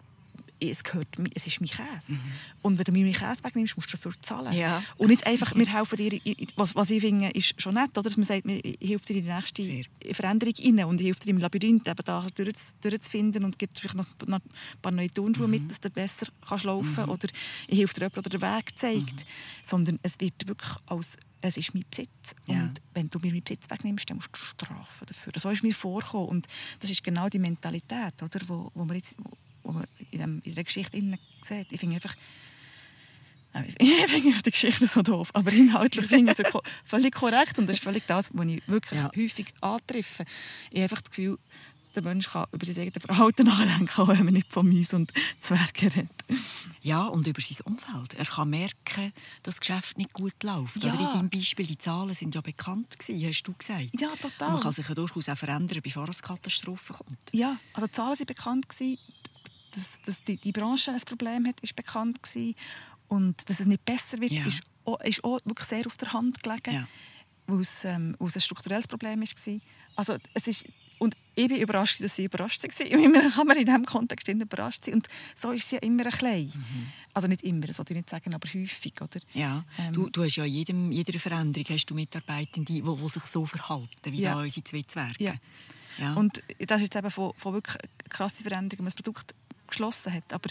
es 0.60 0.82
gehört, 0.82 1.08
es 1.34 1.46
ist 1.46 1.60
mein 1.60 1.68
Käse. 1.68 2.18
Und 2.62 2.78
wenn 2.78 2.84
du 2.84 2.92
mir 2.92 3.04
meinen 3.04 3.14
Käse 3.14 3.42
wegnimmst, 3.42 3.76
musst 3.76 3.92
du 3.92 3.96
dafür 3.96 4.12
zahlen. 4.20 4.52
Mhm. 4.52 4.58
Ja. 4.58 4.82
Und 4.96 5.08
nicht 5.08 5.26
einfach, 5.26 5.54
wir 5.54 5.66
helfen 5.66 5.96
dir, 5.96 6.20
was, 6.56 6.74
was 6.74 6.90
ich 6.90 7.00
finde, 7.00 7.30
ist 7.30 7.60
schon 7.60 7.74
nett, 7.74 7.90
oder? 7.92 8.02
dass 8.02 8.16
man 8.16 8.26
sagt, 8.26 8.44
ich 8.46 8.90
helfe 8.90 9.06
dir 9.06 9.16
in 9.16 9.24
die 9.24 9.32
nächste 9.32 9.62
Sehr. 9.64 9.84
Veränderung 10.12 10.54
rein 10.58 10.84
und 10.84 11.00
ich 11.00 11.06
helfe 11.06 11.20
dir 11.20 11.30
im 11.30 11.38
Labyrinth 11.38 11.86
eben 11.88 12.04
da 12.04 12.26
durch, 12.34 12.54
durchzufinden 12.80 13.44
und 13.44 13.58
gibt 13.58 13.78
vielleicht 13.78 13.96
noch, 13.96 14.06
ein 14.26 14.40
paar 14.82 14.92
neue 14.92 15.12
Turnschuhe 15.12 15.46
Mhm. 15.46 15.50
mit, 15.50 15.70
dass 15.70 15.80
du 15.80 15.90
besser 15.90 16.26
kannst 16.46 16.64
laufen 16.64 16.92
kannst. 16.94 17.10
Oder 17.10 17.32
ich 17.68 17.78
helfe 17.78 17.94
dir 17.94 18.00
jemand, 18.06 18.26
der 18.26 18.38
den 18.38 18.42
Weg 18.42 18.78
zeigt. 18.78 19.12
Mhm. 19.12 19.68
Sondern 19.68 19.98
es 20.02 20.18
wird 20.18 20.46
wirklich 20.46 20.72
als 20.86 21.16
es 21.46 21.58
ist 21.58 21.74
mein 21.74 21.84
Besitz. 21.90 22.08
Ja. 22.46 22.54
Und 22.62 22.80
wenn 22.94 23.08
du 23.10 23.18
mir 23.18 23.30
meinen 23.30 23.44
Besitz 23.44 23.68
wegnimmst, 23.68 24.08
dann 24.08 24.16
musst 24.16 24.30
du 24.32 24.38
strafen 24.38 25.06
dafür. 25.06 25.32
So 25.36 25.50
ist 25.50 25.62
mir 25.62 25.74
vorgekommen. 25.74 26.28
Und 26.28 26.46
das 26.80 26.90
ist 26.90 27.04
genau 27.04 27.28
die 27.28 27.38
Mentalität, 27.38 28.14
oder, 28.22 28.40
wo, 28.46 28.70
wo 28.74 28.84
man 28.86 28.96
jetzt 28.96 29.14
in, 30.10 30.18
dem, 30.18 30.42
in 30.44 30.54
der 30.54 30.64
Geschichte 30.64 30.96
sieht. 30.96 31.66
Ich 31.72 31.80
finde 31.80 31.96
einfach, 31.96 32.14
äh, 33.54 33.62
ich 33.78 34.06
finde 34.06 34.38
die 34.42 34.50
Geschichte 34.50 34.86
so 34.86 35.02
doof, 35.02 35.30
aber 35.32 35.52
inhaltlich 35.52 36.06
finde 36.06 36.32
ich 36.32 36.38
sie 36.38 36.44
völlig 36.84 37.14
korrekt 37.14 37.58
und 37.58 37.66
das 37.68 37.76
ist 37.78 37.82
völlig 37.82 38.06
das, 38.06 38.30
was 38.32 38.46
ich 38.46 38.62
wirklich 38.68 39.00
Ja. 39.00 39.10
häufig 39.16 39.52
antreffe. 39.60 40.24
Ich 40.70 40.76
habe 40.76 40.82
einfach 40.84 41.00
das 41.02 41.10
Gefühl, 41.10 41.38
der 41.94 42.02
Mensch 42.02 42.28
kann 42.28 42.46
über 42.50 42.66
sein 42.66 42.76
eigenes 42.88 43.04
Verhalten 43.04 43.46
nachdenken, 43.46 44.00
auch 44.00 44.08
wenn 44.08 44.24
man 44.24 44.34
nicht 44.34 44.52
von 44.52 44.68
Mäusen 44.68 44.96
und 44.96 45.12
Zwergen 45.38 45.88
redet. 45.90 46.10
Ja, 46.82 47.04
und 47.06 47.24
über 47.28 47.40
sein 47.40 47.58
Umfeld. 47.64 48.14
Er 48.14 48.24
kann 48.24 48.50
merken, 48.50 49.12
dass 49.44 49.54
das 49.54 49.60
Geschäft 49.60 49.96
nicht 49.96 50.12
gut 50.12 50.42
läuft. 50.42 50.82
Ja. 50.82 50.92
Oder 50.92 51.02
in 51.06 51.12
deinem 51.12 51.30
Beispiel, 51.30 51.64
die 51.66 51.78
Zahlen 51.78 52.12
sind 52.14 52.34
ja 52.34 52.40
bekannt 52.40 52.98
gewesen, 52.98 53.24
hast 53.28 53.44
du 53.44 53.52
gesagt. 53.54 54.00
Ja, 54.00 54.08
Und 54.08 54.20
total. 54.20 54.50
man 54.54 54.60
kann 54.62 54.72
sich 54.72 54.88
ja 54.88 54.94
durchaus 54.96 55.28
auch 55.28 55.36
verändern, 55.38 55.78
bevor 55.84 56.08
es 56.08 56.20
Katastrophe 56.20 56.94
kommt. 56.94 57.16
Ja, 57.32 57.58
also 57.74 57.86
die 57.86 57.92
Zahlen 57.92 58.18
waren 58.18 58.26
bekannt. 58.26 58.68
Gewesen. 58.68 58.98
Dass, 59.74 59.90
dass 60.04 60.22
die, 60.24 60.36
die 60.36 60.52
Branche 60.52 60.92
ein 60.92 61.00
Problem 61.00 61.46
hat, 61.46 61.60
ist 61.60 61.74
bekannt. 61.76 62.22
Gewesen. 62.22 62.54
Und 63.08 63.48
dass 63.48 63.60
es 63.60 63.66
nicht 63.66 63.84
besser 63.84 64.20
wird, 64.20 64.32
Ja. 64.32 64.46
ist, 64.46 64.62
auch, 64.84 65.00
ist 65.00 65.22
auch 65.24 65.38
wirklich 65.44 65.68
sehr 65.68 65.86
auf 65.86 65.96
der 65.96 66.12
Hand 66.12 66.42
gelegen, 66.42 66.74
Ja. 66.74 66.88
weil 67.46 67.60
es, 67.60 67.84
ähm, 67.84 68.16
ein 68.20 68.40
strukturelles 68.40 68.86
Problem 68.88 69.20
war. 69.20 69.60
Also 69.96 70.16
es 70.34 70.46
ist, 70.46 70.64
und 70.98 71.14
ich 71.34 71.48
bin 71.48 71.58
überrascht, 71.60 72.00
dass 72.02 72.16
sie 72.16 72.24
überrascht 72.24 72.62
war. 72.64 72.86
Immer 72.86 73.30
kann 73.30 73.46
man 73.46 73.56
in 73.56 73.66
diesem 73.66 73.84
Kontext 73.84 74.28
überrascht 74.28 74.84
sein. 74.84 74.94
Und 74.94 75.08
so 75.40 75.50
ist 75.50 75.68
sie 75.68 75.76
ja 75.76 75.82
immer 75.82 76.06
ein 76.06 76.12
klein. 76.12 76.52
Also 77.12 77.28
nicht 77.28 77.42
immer, 77.42 77.66
das 77.66 77.78
wollte 77.78 77.92
ich 77.92 77.96
nicht 77.98 78.10
sagen, 78.10 78.32
aber 78.34 78.48
häufig. 78.48 78.94
Oder? 79.00 79.20
Ja, 79.34 79.64
Ähm. 79.78 79.92
du, 79.92 80.08
du 80.10 80.24
hast 80.24 80.36
ja 80.36 80.44
in 80.44 80.52
jedem, 80.52 80.92
jeder 80.92 81.18
Veränderung 81.18 81.66
hast 81.68 81.86
du 81.86 81.94
Mitarbeitende, 81.94 82.72
die, 82.72 82.82
die 82.82 83.08
sich 83.08 83.22
so 83.24 83.44
verhalten, 83.44 84.12
wie 84.12 84.20
Ja. 84.22 84.34
da 84.34 84.40
unsere 84.40 84.64
zwei 84.64 84.82
Zwerge. 84.82 85.24
Ja. 85.24 85.34
Ja. 85.98 86.14
Und 86.14 86.42
das 86.58 86.78
ist 86.78 86.84
jetzt 86.84 86.96
eben 86.96 87.10
von, 87.10 87.32
von 87.36 87.52
wirklich 87.54 87.76
krassen 88.08 88.42
Veränderungen, 88.42 88.84
man 88.84 88.86
das 88.86 88.94
Produkt 88.96 89.32
geschlossen 89.66 90.12
hat. 90.12 90.32
Aber 90.32 90.48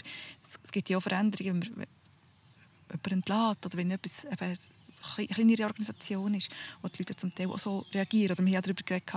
es, 0.64 0.70
gibt 0.72 0.88
ja 0.88 0.98
auch 0.98 1.02
Veränderungen, 1.02 1.62
wenn 1.62 1.70
man 1.76 1.86
jemanden 2.90 3.10
entlässt 3.12 3.66
oder 3.66 3.76
wenn 3.76 3.90
etwas 3.90 4.12
eben 4.24 4.40
eine 4.40 4.58
kle- 5.28 5.34
kleinere 5.34 5.64
Organisation 5.64 6.34
ist, 6.34 6.50
wo 6.82 6.88
die 6.88 6.98
Leute 7.02 7.16
zum 7.16 7.34
Teil 7.34 7.48
auch 7.48 7.58
so 7.58 7.84
reagieren. 7.92 8.32
Oder 8.36 8.44
wir 8.44 8.56
haben 8.56 8.62
darüber 8.62 8.82
geredet, 8.82 9.12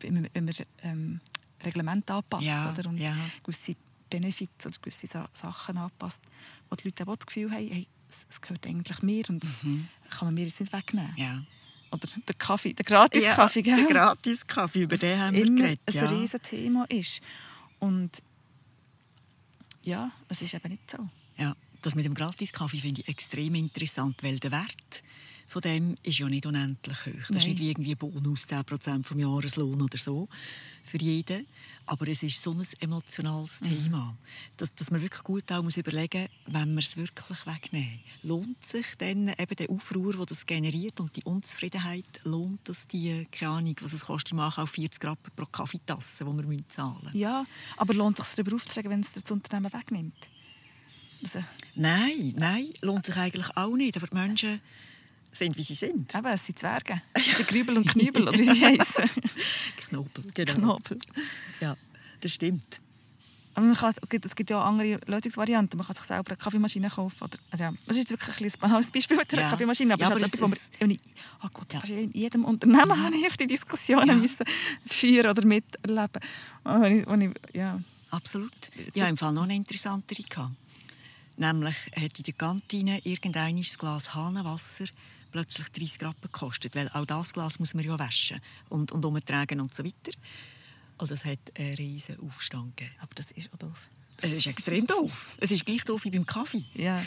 wenn 0.00 0.14
man, 0.44 0.54
ähm, 0.82 1.20
Reglemente 1.64 2.12
anpasst 2.12 2.44
Ja, 2.44 2.70
oder, 2.70 2.88
und 2.90 2.98
ja. 2.98 3.16
gewisse 3.42 3.74
Benefits 4.10 4.66
oder 4.66 4.76
gewisse 4.80 5.06
Sa 5.06 5.28
Sachen 5.32 5.78
anpasst, 5.78 6.20
wo 6.68 6.76
die 6.76 6.88
Leute 6.88 7.08
auch 7.08 7.16
das 7.16 7.26
Gefühl 7.26 7.50
haben, 7.50 7.66
hey, 7.68 7.86
es- 8.30 8.40
gehört 8.40 8.66
eigentlich 8.66 9.02
mir 9.02 9.24
und 9.30 9.42
das 9.42 9.50
kann 10.10 10.28
man 10.28 10.34
mir 10.34 10.44
jetzt 10.44 10.60
nicht 10.60 10.72
wegnehmen. 10.72 11.10
Mhm. 11.12 11.22
ja. 11.22 11.42
Oder 11.92 12.08
der 12.28 12.34
Kaffee, 12.34 12.74
der 12.74 12.84
Gratis-Kaffee. 12.84 13.60
Ja, 13.62 13.76
der 13.76 13.86
Gratis-Kaffee, 13.86 14.82
über 14.82 14.98
den 14.98 15.18
haben 15.18 15.34
wir 15.36 15.44
geredet. 15.46 15.80
ein 15.86 15.94
Ja. 15.94 16.06
riesen 16.06 16.42
Thema 16.42 16.84
ist. 16.90 17.20
Und 17.78 18.22
ja, 19.86 20.10
es 20.28 20.42
ist 20.42 20.54
eben 20.54 20.68
nicht 20.68 20.90
so. 20.90 20.98
Ja, 21.38 21.56
das 21.82 21.94
mit 21.94 22.04
dem 22.04 22.14
Gratis-Kaffee 22.14 22.80
finde 22.80 23.00
ich 23.00 23.08
extrem 23.08 23.54
interessant, 23.54 24.22
weil 24.22 24.38
der 24.38 24.50
Wert 24.50 25.02
von 25.48 25.62
dem 25.62 25.94
ist 26.02 26.18
ja 26.18 26.28
nicht 26.28 26.44
unendlich 26.46 26.98
hoch. 27.06 27.12
Das 27.28 27.30
ist 27.30 27.36
Nein. 27.36 27.48
nicht 27.50 27.58
wie 27.60 27.70
irgendwie 27.70 27.92
ein 27.92 27.98
Bonus 27.98 28.46
10% 28.46 29.04
vom 29.04 29.18
Jahreslohn 29.18 29.80
oder 29.80 29.96
so 29.98 30.28
für 30.82 30.98
jeden. 30.98 31.46
Aber 31.86 32.08
es 32.08 32.22
ist 32.24 32.42
so 32.42 32.50
ein 32.52 32.62
emotionales 32.80 33.60
Mhm. 33.60 33.84
Thema, 33.84 34.16
dass, 34.56 34.74
dass 34.74 34.90
man 34.90 35.00
wirklich 35.02 35.22
gut 35.22 35.50
auch 35.52 35.62
muss 35.62 35.76
überlegen 35.76 36.22
muss, 36.22 36.54
wenn 36.54 36.68
man 36.70 36.78
es 36.78 36.96
wirklich 36.96 37.46
wegnehmen. 37.46 38.00
Lohnt 38.22 38.64
sich 38.64 38.86
dann 38.98 39.28
eben 39.28 39.56
der 39.56 39.70
Aufruhr, 39.70 40.14
der 40.14 40.26
das 40.26 40.44
generiert 40.46 40.98
und 40.98 41.14
die 41.16 41.22
Unzufriedenheit, 41.24 42.04
lohnt 42.24 42.68
das 42.68 42.86
die, 42.88 43.26
keine 43.30 43.52
Ahnung, 43.52 43.76
was 43.82 43.92
es 43.92 44.04
kostet, 44.06 44.32
im 44.32 44.40
Ankauf 44.40 44.70
40 44.70 45.04
Rappen 45.04 45.32
pro 45.36 45.46
Kaffeetasse, 45.46 46.24
die 46.24 46.50
wir 46.50 46.68
zahlen 46.68 46.96
müssen? 47.04 47.18
Ja, 47.18 47.44
aber 47.76 47.94
lohnt 47.94 48.18
es 48.18 48.26
sich 48.26 48.34
darüber 48.36 48.56
aufzuregen, 48.56 48.90
wenn 48.90 49.00
es 49.00 49.12
das 49.12 49.30
Unternehmen 49.30 49.72
wegnimmt? 49.72 50.14
Also, 51.22 51.42
Nein, 51.74 52.34
nein, 52.36 52.66
lohnt 52.82 53.06
sich 53.06 53.16
eigentlich 53.16 53.56
auch 53.56 53.76
nicht. 53.76 53.96
Aber 53.96 54.06
die 54.06 54.14
Menschen 54.14 54.60
sind, 55.38 55.56
wie 55.56 55.62
sie 55.62 55.74
sind. 55.74 56.14
eben, 56.14 56.26
es 56.26 56.44
sind 56.46 56.58
Zwerge. 56.58 57.00
Der 57.38 57.44
Grübel 57.44 57.76
und 57.76 57.88
Knübel, 57.88 58.22
oder 58.28 58.38
wie 58.38 58.44
sie 58.44 58.64
heißen. 58.64 59.22
Knobel, 59.88 60.24
genau. 60.34 60.52
Knobel. 60.54 60.98
Ja, 61.60 61.76
das 62.20 62.32
stimmt. 62.32 62.80
Aber 63.54 63.64
man 63.66 63.74
kann, 63.74 63.94
es 64.10 64.36
gibt 64.36 64.50
ja 64.50 64.60
auch 64.60 64.66
andere 64.66 65.00
Lösungsvarianten. 65.06 65.78
Man 65.78 65.86
kann 65.86 65.96
sich 65.96 66.04
selber 66.04 66.28
eine 66.28 66.36
Kaffeemaschine 66.36 66.90
kaufen. 66.90 67.24
Oder, 67.24 67.38
also 67.50 67.64
ja, 67.64 67.72
das 67.86 67.96
ist 67.96 68.10
wirklich 68.10 68.52
ein 68.54 68.60
banales 68.60 68.90
Beispiel 68.90 69.16
mit 69.16 69.32
einer 69.32 69.42
Ja. 69.42 69.48
Kaffeemaschine. 69.50 69.94
Aber 69.94 70.02
Ja, 70.02 70.08
es 70.08 70.16
ist 70.16 70.42
aber 70.42 70.50
halt 70.50 70.58
etwas, 70.60 70.80
wo 70.80 70.86
man, 70.86 70.98
oh 71.42 71.48
Gott, 71.54 71.72
Ja. 71.72 71.80
in 71.96 72.12
jedem 72.12 72.44
Unternehmen 72.44 73.02
habe 73.02 73.16
ich 73.16 73.36
die 73.38 73.46
Diskussionen 73.46 74.08
Ja. 74.08 74.14
müssen 74.14 74.44
führen 74.86 75.30
oder 75.30 75.42
miterleben. 75.46 76.20
Und 76.64 76.82
wenn 76.82 77.20
ich, 77.22 77.30
ich, 77.48 77.54
ja. 77.54 77.80
Absolut. 78.10 78.52
Hatte 78.88 79.00
im 79.00 79.16
Fall 79.16 79.32
noch 79.32 79.44
eine 79.44 79.54
interessantere. 79.56 80.22
Nämlich 81.38 81.76
hat 81.94 82.18
in 82.18 82.24
der 82.24 82.34
Kantine 82.34 83.00
irgendein 83.04 83.60
Glas 83.78 84.14
Hahnenwasser 84.14 84.84
plötzlich 85.36 85.68
30 85.70 86.02
Rappen 86.02 86.22
gekostet. 86.32 86.74
Weil 86.74 86.88
auch 86.90 87.04
das 87.04 87.32
Glas 87.32 87.58
muss 87.58 87.74
man 87.74 87.84
ja 87.84 87.98
waschen 87.98 88.40
und, 88.68 88.92
und 88.92 89.04
umtragen 89.04 89.60
und 89.60 89.74
so 89.74 89.84
weiter. 89.84 90.12
Und 90.98 91.10
das 91.10 91.24
hat 91.24 91.38
einen 91.58 91.74
riesen 91.74 92.18
Aufstand 92.20 92.76
gegeben. 92.76 92.96
Aber 93.00 93.14
das 93.14 93.30
ist 93.32 93.52
auch 93.52 93.58
doof. 93.58 93.88
Es 94.22 94.32
ist 94.32 94.46
extrem 94.46 94.86
doof. 94.86 95.36
Es 95.40 95.50
ist 95.50 95.66
gleich 95.66 95.84
doof 95.84 96.04
wie 96.04 96.10
beim 96.10 96.24
Kaffee. 96.24 96.64
Ja, 96.74 97.02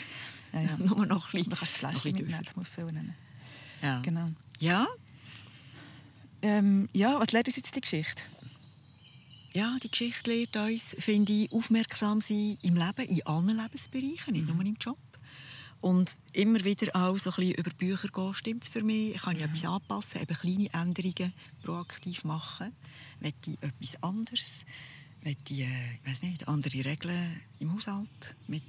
ja, 0.52 0.60
ja. 0.62 0.76
Nur 0.78 1.06
noch 1.06 1.26
ein 1.34 1.42
bisschen, 1.42 1.48
Man 1.50 1.58
kann 1.58 1.68
das 1.68 1.70
Fläschchen 1.76 2.12
mitnehmen, 2.14 2.44
das 2.44 2.54
muss 2.56 2.68
viel 2.68 2.84
nennen. 2.86 3.14
dürfer. 3.80 3.86
Ja. 3.86 4.00
Genau. 4.02 4.26
ja, 4.60 4.86
Ähm, 6.42 6.88
ja, 6.94 7.18
was 7.20 7.32
lernt 7.32 7.48
uns 7.48 7.56
jetzt 7.56 7.74
die 7.74 7.80
Geschichte? 7.80 8.22
Ja, 9.52 9.76
die 9.82 9.90
Geschichte 9.90 10.30
lehrt 10.30 10.56
uns, 10.56 10.94
finde 10.98 11.32
ich, 11.32 11.52
aufmerksam 11.52 12.20
sein 12.20 12.56
im 12.62 12.76
Leben, 12.76 13.02
in 13.08 13.26
allen 13.26 13.56
Lebensbereichen, 13.56 14.32
nicht 14.32 14.46
nur 14.46 14.64
im 14.64 14.76
Job. 14.80 14.98
Und 15.80 16.14
immer 16.32 16.62
wieder 16.64 16.94
auch 16.94 17.16
so 17.16 17.30
ein 17.30 17.36
bisschen 17.36 17.54
über 17.54 17.70
Bücher 17.70 18.08
gehen, 18.08 18.34
stimmt 18.34 18.64
es 18.64 18.68
für 18.68 18.82
mich. 18.82 19.14
Ich 19.14 19.22
kann 19.22 19.38
ja 19.38 19.46
etwas 19.46 19.64
anpassen, 19.64 20.20
eben 20.20 20.34
kleine 20.34 20.72
Änderungen 20.74 21.32
proaktiv 21.62 22.24
machen. 22.24 22.72
Möchte 23.20 23.52
ich 23.52 23.62
etwas 23.62 24.02
anderes? 24.02 24.60
Möchte 25.22 25.54
ich, 25.54 25.60
äh, 25.60 25.94
ich 25.94 26.10
weiss 26.10 26.22
nicht, 26.22 26.48
andere 26.48 26.84
Regeln 26.84 27.40
im 27.60 27.74
Haushalt 27.74 28.34
mit 28.46 28.62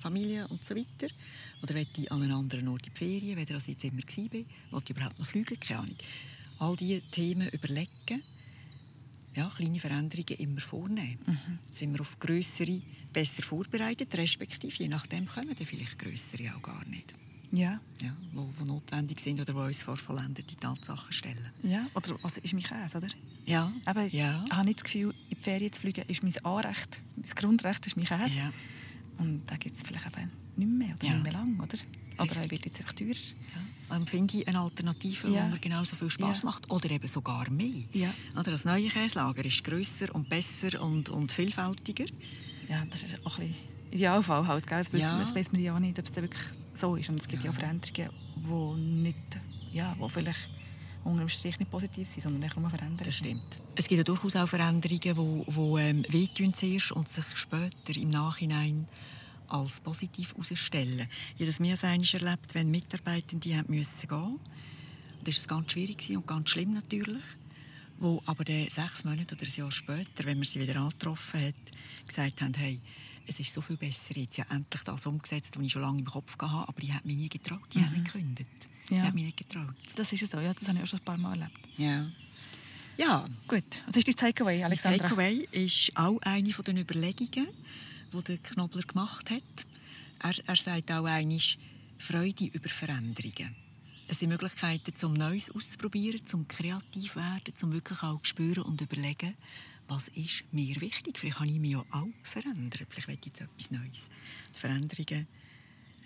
Familie 0.00 0.48
und 0.48 0.64
so 0.64 0.74
weiter? 0.74 1.12
Oder 1.62 1.74
möchte 1.74 2.02
ich 2.02 2.12
an 2.12 2.22
einen 2.22 2.32
anderen 2.32 2.68
Ort 2.68 2.86
in 2.86 2.94
die 2.94 2.98
Ferien, 2.98 3.36
weder 3.36 3.54
als 3.54 3.64
ich 3.64 3.82
jetzt 3.82 3.84
immer 3.84 4.02
war? 4.02 4.72
Wollte 4.72 4.92
ich 4.92 4.96
überhaupt 4.96 5.18
noch 5.18 5.26
fliegen? 5.26 5.58
Keine 5.60 5.80
Ahnung. 5.80 5.96
All 6.58 6.76
diese 6.76 7.00
Themen 7.10 7.48
überlegen 7.48 8.22
ja, 9.36 9.48
kleine 9.54 9.78
Veränderungen 9.80 10.38
immer 10.38 10.60
vornehmen. 10.60 11.18
Mhm. 11.26 11.58
Sind 11.72 11.92
wir 11.94 12.00
auf 12.00 12.18
größere 12.18 12.80
besser 13.12 13.42
vorbereitet, 13.42 14.16
respektive 14.16 14.74
je 14.82 14.88
nachdem 14.88 15.26
kommen 15.26 15.54
dann 15.56 15.66
vielleicht 15.66 15.98
größere 15.98 16.54
auch 16.56 16.62
gar 16.62 16.84
nicht. 16.86 17.14
Ja. 17.52 17.80
Ja, 18.00 18.16
wo, 18.32 18.48
wo 18.58 18.64
notwendig 18.64 19.18
sind 19.20 19.40
oder 19.40 19.52
wo 19.56 19.62
uns 19.62 19.82
vor 19.82 19.96
vollendete 19.96 20.54
Tatsachen 20.56 21.12
stellen. 21.12 21.44
ja. 21.64 21.84
Oder 21.94 22.16
was 22.22 22.36
ist 22.36 22.52
mein 22.52 22.62
Käse, 22.62 22.98
oder? 22.98 23.08
Ja, 23.44 23.72
Aber 23.86 24.04
ja, 24.06 24.44
ich 24.46 24.52
habe 24.52 24.64
nicht 24.66 24.78
das 24.78 24.84
Gefühl, 24.84 25.12
in 25.30 25.36
die 25.36 25.42
Ferien 25.42 25.72
zu 25.72 25.80
fliegen 25.80 26.04
ist 26.06 26.22
mein 26.22 26.36
Anrecht. 26.44 26.98
Mein 27.16 27.30
Grundrecht 27.34 27.86
ist 27.86 27.96
mein 27.96 28.06
Käse. 28.06 28.34
ja, 28.36 28.52
Und 29.18 29.42
da 29.50 29.56
gibt 29.56 29.74
es 29.76 29.82
vielleicht 29.82 30.06
eben 30.06 30.30
nicht 30.56 30.68
mehr 30.70 30.94
oder 30.94 31.04
Ja. 31.06 31.14
nicht 31.14 31.22
mehr 31.24 31.32
lang, 31.32 31.58
oder? 31.58 31.78
Oder 32.22 32.36
er 32.36 32.50
wird 32.50 32.66
jetzt 32.66 32.78
einfach 32.78 32.92
teurer. 32.92 33.08
ja. 33.14 33.60
Dann 33.90 34.06
finde 34.06 34.38
ich 34.38 34.48
eine 34.48 34.60
Alternative, 34.60 35.28
Ja. 35.28 35.44
die 35.44 35.50
mir 35.52 35.58
genauso 35.58 35.96
viel 35.96 36.08
Spaß 36.10 36.38
Ja. 36.38 36.44
macht 36.44 36.70
oder 36.70 36.90
eben 36.90 37.06
sogar 37.08 37.50
mehr. 37.50 37.84
Ja. 37.92 38.14
Oder 38.38 38.52
das 38.52 38.64
neue 38.64 38.88
Käslager 38.88 39.44
ist 39.44 39.62
grösser 39.64 40.14
und 40.14 40.28
besser 40.30 40.80
und, 40.80 41.08
und 41.10 41.32
vielfältiger. 41.32 42.06
Ja, 42.68 42.84
das 42.88 43.02
ist 43.02 43.18
auch 43.26 43.38
ein 43.38 43.48
bisschen 43.48 43.70
Idealfall 43.90 44.46
halt, 44.46 44.66
gell? 44.68 44.78
Das, 44.78 44.92
wissen, 44.92 45.02
Ja. 45.02 45.18
das 45.18 45.34
weiss 45.34 45.50
man 45.50 45.60
ja 45.60 45.74
auch 45.74 45.80
nicht, 45.80 45.98
ob 45.98 46.04
es 46.08 46.14
wirklich 46.14 46.42
so 46.80 46.94
ist. 46.94 47.08
Und 47.08 47.18
es 47.20 47.26
gibt 47.26 47.42
ja, 47.42 47.50
auch 47.50 47.54
Veränderungen, 47.54 48.10
die 48.36 48.80
nicht, 49.02 49.16
ja, 49.72 49.96
die 50.00 50.08
vielleicht 50.08 50.48
unter 51.02 51.20
dem 51.20 51.28
Strich 51.28 51.58
nicht 51.58 51.70
positiv 51.70 52.08
sind, 52.08 52.22
sondern 52.22 52.44
einfach 52.44 52.60
nur 52.60 52.70
verändern. 52.70 53.04
Das 53.04 53.14
stimmt. 53.16 53.58
Es 53.74 53.88
gibt 53.88 53.98
ja 53.98 54.04
durchaus 54.04 54.36
auch 54.36 54.46
Veränderungen, 54.48 55.00
die 55.00 55.16
wo, 55.16 55.44
wo, 55.48 55.78
ähm, 55.78 56.04
wehtun 56.10 56.54
zuerst 56.54 56.92
und 56.92 57.08
sich 57.08 57.24
später 57.34 57.96
im 57.96 58.10
Nachhinein 58.10 58.86
als 59.50 59.80
positiv 59.80 60.34
herausstellen. 60.34 61.08
Ich 61.34 61.40
habe 61.40 61.46
das 61.46 61.60
mehr 61.60 61.72
als 61.72 61.84
einmal 61.84 62.06
erlebt, 62.12 62.54
wenn 62.54 62.70
Mitarbeitende 62.70 63.56
haben 63.56 63.74
müssen 63.74 64.08
gehen 64.08 64.40
Das 65.24 65.48
war 65.48 65.58
ganz 65.58 65.72
schwierig 65.72 66.16
und 66.16 66.26
ganz 66.26 66.50
schlimm 66.50 66.74
natürlich. 66.74 67.24
Wo 67.98 68.22
aber 68.24 68.44
dann 68.44 68.68
sechs 68.70 69.04
Monate 69.04 69.34
oder 69.34 69.44
ein 69.44 69.52
Jahr 69.54 69.70
später, 69.70 70.24
wenn 70.24 70.38
wir 70.38 70.46
sie 70.46 70.60
wieder 70.60 70.76
angetroffen 70.76 71.40
haben, 71.40 71.54
gesagt 72.06 72.40
haben, 72.40 72.54
hey, 72.54 72.80
es 73.26 73.38
ist 73.38 73.52
so 73.52 73.60
viel 73.60 73.76
besser 73.76 74.16
jetzt. 74.16 74.38
Ja, 74.38 74.44
endlich 74.50 74.82
das 74.82 75.06
umgesetzt, 75.06 75.56
was 75.56 75.64
ich 75.64 75.72
schon 75.72 75.82
lange 75.82 76.00
im 76.00 76.06
Kopf 76.06 76.32
hatte, 76.32 76.44
aber 76.68 76.82
ich 76.82 76.92
habe 76.92 77.06
mich 77.06 77.16
nie 77.16 77.28
getraut. 77.28 77.60
Ich 77.70 77.76
mhm. 77.76 77.84
habe 77.86 77.98
nicht 77.98 78.12
gekündigt. 78.12 78.70
Ja. 78.88 78.96
Ich 78.96 79.02
habe 79.02 79.14
mich 79.14 79.24
nicht 79.24 79.36
getraut. 79.36 79.74
Das 79.96 80.12
ist 80.12 80.22
es 80.22 80.30
so, 80.30 80.38
ja. 80.38 80.52
Das 80.52 80.66
habe 80.66 80.78
ich 80.78 80.84
auch 80.84 80.88
schon 80.88 80.98
ein 80.98 81.04
paar 81.04 81.18
Mal 81.18 81.38
erlebt. 81.38 81.68
Ja. 81.76 82.10
Ja. 82.96 83.24
Gut. 83.46 83.82
Was 83.86 83.96
ist 83.96 84.08
dein 84.08 84.16
Takeaway, 84.16 84.62
Alexandra? 84.62 84.98
Das 84.98 85.08
Takeaway 85.10 85.48
ist 85.52 85.90
auch 85.94 86.18
eine 86.22 86.52
von 86.52 86.64
den 86.64 86.78
Überlegungen, 86.78 87.48
die 88.12 88.24
der 88.24 88.38
Knobler 88.38 88.82
gemacht 88.82 89.30
hat. 89.30 89.66
Er, 90.22 90.34
er 90.46 90.56
sagt 90.56 90.90
auch 90.92 91.04
einmal, 91.04 91.40
Freude 91.98 92.46
über 92.46 92.68
Veränderungen. 92.68 93.54
Es 94.08 94.18
sind 94.18 94.30
Möglichkeiten, 94.30 94.92
um 95.04 95.12
Neues 95.12 95.50
auszuprobieren, 95.50 96.26
zum 96.26 96.48
kreativ 96.48 97.14
werden, 97.14 97.54
zum 97.54 97.72
wirklich 97.72 98.02
auch 98.02 98.18
spüren 98.24 98.64
und 98.64 98.80
überlegen, 98.80 99.36
was 99.86 100.08
ist 100.08 100.44
mir 100.52 100.80
wichtig. 100.80 101.18
Vielleicht 101.18 101.38
kann 101.38 101.48
ich 101.48 101.60
mich 101.60 101.70
ja 101.70 101.84
auch 101.90 102.08
verändern. 102.22 102.86
Vielleicht 102.88 103.08
will 103.08 103.18
ich 103.20 103.26
jetzt 103.26 103.40
etwas 103.40 103.70
Neues. 103.70 104.00
Die 104.54 104.58
Veränderungen 104.58 105.26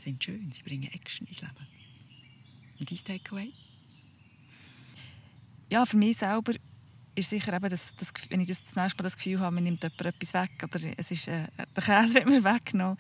sind 0.03 0.23
schön, 0.23 0.53
sie 0.53 0.63
bringen 0.63 0.93
Action 0.93 1.27
ins 1.27 1.41
Leben. 1.41 1.67
Und 2.79 2.91
dein 2.91 3.05
Takeaway? 3.05 3.53
Ja, 5.71 5.87
für 5.87 5.97
mich 5.97 6.19
selber 6.19 6.55
ist 7.15 7.31
sicher 7.31 7.53
eben, 7.53 7.69
dass, 7.71 7.95
dass, 7.97 8.09
wenn 8.29 8.41
ich 8.41 8.49
das, 8.49 8.63
das 8.63 8.75
nächste 8.75 9.03
Mal 9.03 9.05
das 9.05 9.17
Gefühl 9.17 9.41
habe, 9.41 9.55
man 9.55 9.65
nimmt 9.65 9.83
jemand 9.83 10.01
etwas 10.01 10.35
weg 10.35 10.51
oder 10.63 10.81
es 10.97 11.11
ist, 11.11 11.29
äh, 11.29 11.47
der 11.77 11.83
Käse 11.83 12.15
wird 12.15 12.27
mir 12.27 12.45
weggenommen, 12.45 12.99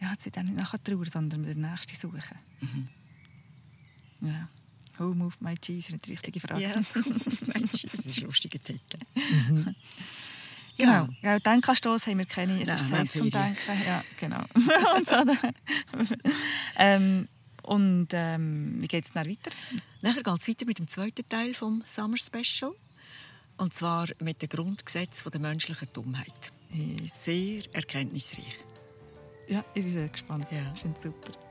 ja, 0.00 0.12
jetzt 0.12 0.24
nicht 0.24 0.56
nachher 0.56 0.82
trauern, 0.82 1.10
sondern 1.10 1.44
den 1.44 1.60
nächsten 1.60 1.94
suchen. 1.94 2.38
Mhm. 2.60 2.88
Ja. 4.20 4.48
Who 4.98 5.14
moved 5.14 5.42
my 5.42 5.54
cheese? 5.56 5.94
ist 5.94 6.06
die 6.06 6.10
richtige 6.10 6.40
Frage. 6.40 6.62
Ja, 6.62 6.72
das 6.72 6.94
ist 6.96 8.20
ein 8.22 8.26
lustiger 8.26 8.58
Titel. 8.58 8.98
Mhm. 9.14 9.74
Genau. 10.78 11.08
Ja, 11.22 11.38
Denkanstoss 11.38 12.06
haben 12.06 12.18
wir 12.18 12.26
keine. 12.26 12.60
Es 12.60 12.68
ist 12.68 12.88
Zeit 12.88 13.08
zum 13.08 13.30
Denken. 13.30 13.82
Ja, 13.86 14.04
genau. 14.20 14.42
und 14.96 16.18
ähm, 16.76 17.24
und 17.62 18.08
ähm, 18.12 18.76
wie 18.80 18.86
geht 18.86 19.06
es 19.06 19.12
dann 19.12 19.26
weiter? 19.26 19.50
Nachher 20.02 20.22
geht 20.22 20.38
es 20.38 20.48
weiter 20.48 20.66
mit 20.66 20.78
dem 20.78 20.86
zweiten 20.86 21.26
Teil 21.26 21.54
vom 21.54 21.82
Summer 21.92 22.18
Special. 22.18 22.74
Und 23.58 23.72
zwar 23.72 24.06
mit 24.20 24.42
dem 24.42 24.48
Grundgesetz 24.48 25.22
der 25.22 25.40
menschlichen 25.40 25.88
Dummheit. 25.92 26.52
Sehr 27.22 27.62
erkenntnisreich. 27.72 28.58
Ja, 29.48 29.64
ich 29.74 29.82
bin 29.82 29.92
sehr 29.92 30.08
gespannt. 30.08 30.46
Ja. 30.50 30.72
Ich 30.74 30.80
finde 30.80 30.96
es 30.96 31.02
super. 31.02 31.45